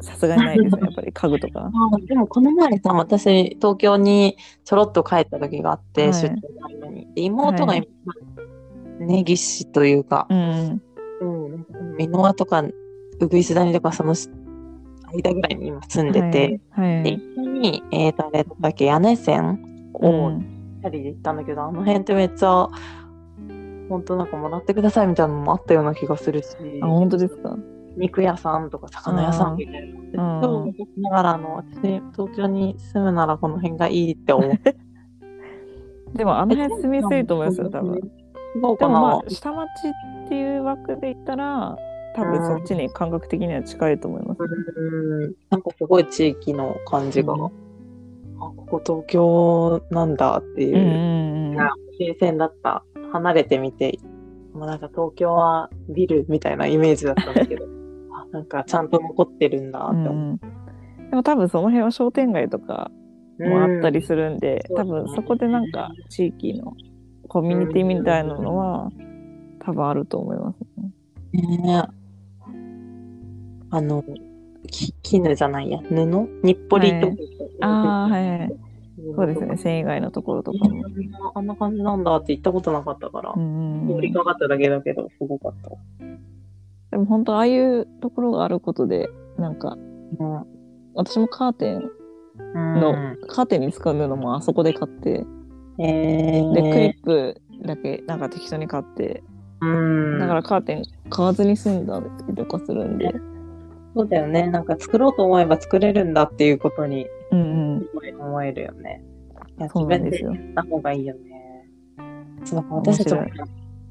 [0.00, 1.70] さすがにないですね やっぱり家具とか。
[1.72, 6.38] あでもこの前さ、私、東京にちょろっと帰った時があって、はい出張の
[6.80, 7.06] 間に。
[7.14, 7.86] で妹がは今、
[8.98, 10.82] 根岸というか、うん。
[11.98, 14.14] 箕輪とか、うぐいす谷とか、その
[15.12, 16.96] 間ぐらいに今住んでて、はい。
[16.96, 17.14] はで、い。
[17.14, 19.69] 一緒に、えーと、あれだっけ、屋根線う
[20.02, 20.40] をん
[20.82, 22.68] チャリで行ったんだけど、あの辺ってめっちゃ、
[23.88, 27.56] 本当なんかもらってくださいみたいなのもあったような気がするし、あ本当ですか？
[27.96, 30.36] 肉屋さんとか魚屋さんみたいな。
[30.36, 31.80] うんそう思いながらあの、私、
[32.12, 34.76] 東京に住むならこの辺がいいって思って。
[36.14, 38.00] でもあの辺住みやすいと思いますよ多分。。
[38.60, 38.94] そうかな。
[38.94, 39.68] でもまあ下町
[40.24, 41.76] っていう枠で言ったら
[42.16, 44.38] 多分そっちに感覚的には近いと思います。
[44.40, 47.50] うんなんかすごい地域の感じが、うんあ、
[48.40, 50.80] ここ東京なんだっていうう、
[51.54, 51.56] ん。
[51.98, 52.82] 新鮮だった。
[53.12, 53.98] 離れてみて、
[54.54, 57.66] もうなんか東京はビルみたいなイメージだったんだけど、
[58.12, 60.40] あなんかちゃんと残ってるんだって思うん
[61.10, 62.90] でも多分その辺は商店街とか
[63.38, 63.48] う。
[63.48, 66.74] もあったりするんで、うん多分そこでなんか地域の
[67.28, 68.90] コミュニティみたいなのは
[69.60, 70.58] 多分あると思います
[71.32, 71.58] ね。
[71.58, 71.84] ね
[73.72, 74.20] あの、き
[74.70, 75.94] 絹じゃないや、布？
[76.42, 77.16] 日暮里と
[77.60, 78.56] か、ああはいはい。
[79.16, 79.56] そうですね。
[79.56, 80.84] 繊維街のところとかも。
[81.34, 85.70] あんな感じなんだって行ったことなかったから、通りかかっただけだけど、すごかった。
[86.90, 89.08] でも本当ああいうところがあることで
[89.38, 89.76] なんか
[90.18, 90.44] うん。
[90.94, 91.90] 私もカーテン
[92.54, 95.24] の、カーテンに使う布もあそこで買って。
[95.78, 99.22] えー、でクリップだけなんか適当に買って。
[99.62, 103.14] うん、だからカーテン買わずに済んだりとかするんで、
[103.94, 104.46] そうだよね。
[104.46, 107.44] なんか作ろうと思えば作れるんだっていうことにうんう
[107.80, 109.02] ん、思えるよね。
[109.58, 111.66] いやそうなんですよ自分でやった方がいいよね。
[112.44, 113.30] そう私たちも面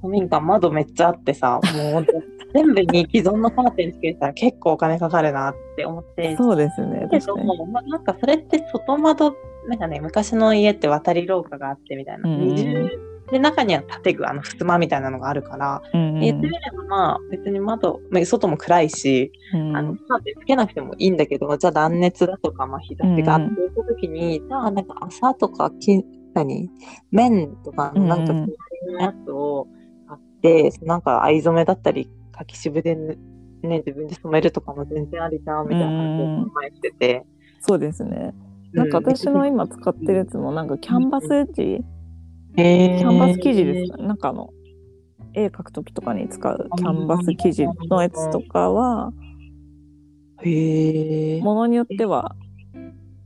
[0.02, 1.60] 古民家窓めっちゃあってさ、
[1.92, 2.06] もう
[2.54, 6.36] 全部に既存のカーテンつけたら結構お金かかるなって思って。
[6.36, 7.20] そうですねけ。
[7.20, 9.36] ども、まあ、なんかそれって外窓、
[9.68, 12.30] なんかね、昔の家って渡り廊下があってみたいな。
[12.30, 12.90] うん
[13.32, 16.20] で、中には建具、あの、襖みたいなのがあるから、うんうん。
[16.20, 19.76] 言ってみればまあ、別に窓、まあ外も暗いし、うん。
[19.76, 26.04] あの、カーテンつけなくてもいいんだけど、じゃあ断熱だとか、まあ日差しがあっていう時に、じゃあなんか朝とか、き
[26.34, 26.70] 何？
[27.12, 28.40] 綿とかのなんかうん。
[28.40, 28.52] うん素
[28.88, 29.68] 材のやつを
[30.08, 33.18] 買って、なんか藍染めだったり、柿渋でね、
[33.62, 37.26] ね自分で染めるとかも全然ありじゃん、みたいな感じで考えてて。
[37.62, 38.34] そうですね。
[38.74, 41.84] なんか私の今使ってるやつもなんかキャンバスエッジ、
[42.60, 44.50] キャンバス生地ですかなんかあの
[45.34, 49.12] 絵描く時とかに使うキャンバス生地のやつとかは。
[50.42, 52.34] ものによっては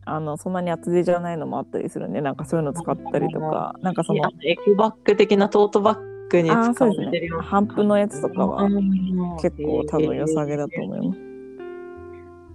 [0.03, 7.43] あのそんなに厚手じゃないのもあったりするんでなんかそういうの使ったりとかなんかそのエコバッグ的なトートバッグに使われてるような。
[7.43, 11.19] 半分のやつとかはうん結構多分良さげだと思います。
[11.19, 11.21] っ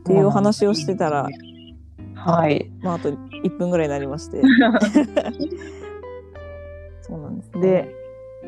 [0.04, 1.28] ていうお話をしてたら、
[2.14, 2.70] はい。
[2.80, 4.42] まあ、あと1分ぐらいになりまして
[7.08, 7.94] そうなんですで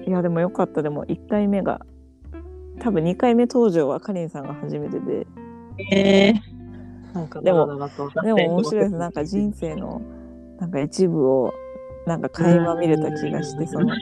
[0.06, 0.82] いやでもよかった。
[0.82, 1.80] でも1回目が
[2.80, 5.26] 多分2回目登場はかりんさんが初めてで。
[5.92, 6.34] え
[7.14, 8.94] なんかでもでも線面白いです。
[8.96, 10.00] なんか人生の
[10.58, 11.52] なんか一部を
[12.06, 13.92] なんか垣間見れた気がして、その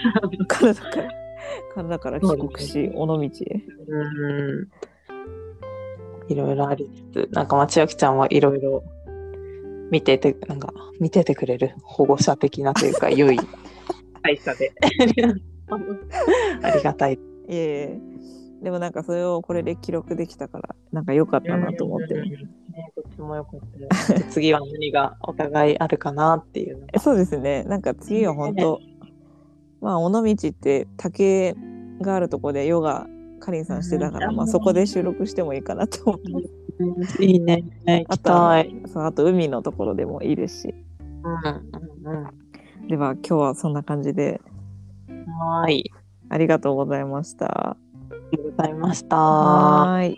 [0.46, 1.08] 体から
[1.74, 3.28] 体から帰国し、尾道へ。
[3.88, 4.04] う
[4.62, 4.68] ん。
[6.28, 8.82] いろいろありつつ、なんかまあ千秋ちゃんはいろいろ
[9.90, 13.38] 見てて、なんか見ててくれる保護者的なというか、良い
[14.28, 14.72] 会社で。
[16.62, 17.14] ありがたい。
[17.14, 17.18] い
[17.48, 18.00] えいえ。
[18.62, 22.20] でもなんかそれをこれで記録できたから、なんか良かったなと思ってね。
[22.20, 24.28] うんねどっちもよかったです。
[24.34, 27.00] 次は何がお互いあるかなっていうのが。
[27.00, 27.64] そうですね。
[27.64, 28.80] なんか次は本当、
[29.80, 31.54] まあ尾道って竹
[32.00, 33.06] があるとこでヨガ
[33.40, 36.20] かりんさんしてたから、うんまあそこで収録してもいいかなと思っ
[37.16, 37.24] て。
[37.24, 37.64] いいね。
[37.86, 38.82] 行きあとはたい。
[38.86, 40.74] そうあと海のところでもいいですし。
[41.22, 42.47] うんうんうん。
[42.88, 44.40] では今日はそんな感じで。
[45.38, 45.92] はい。
[46.30, 47.70] ありがとうございました。
[47.70, 47.76] あ
[48.32, 49.16] りがとうございました。
[49.16, 50.16] はい。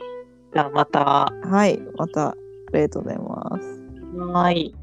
[0.52, 1.32] じゃあまた。
[1.42, 1.80] はい。
[1.96, 2.28] また。
[2.28, 2.34] あ
[2.72, 4.32] りがとうございます。
[4.32, 4.74] はい。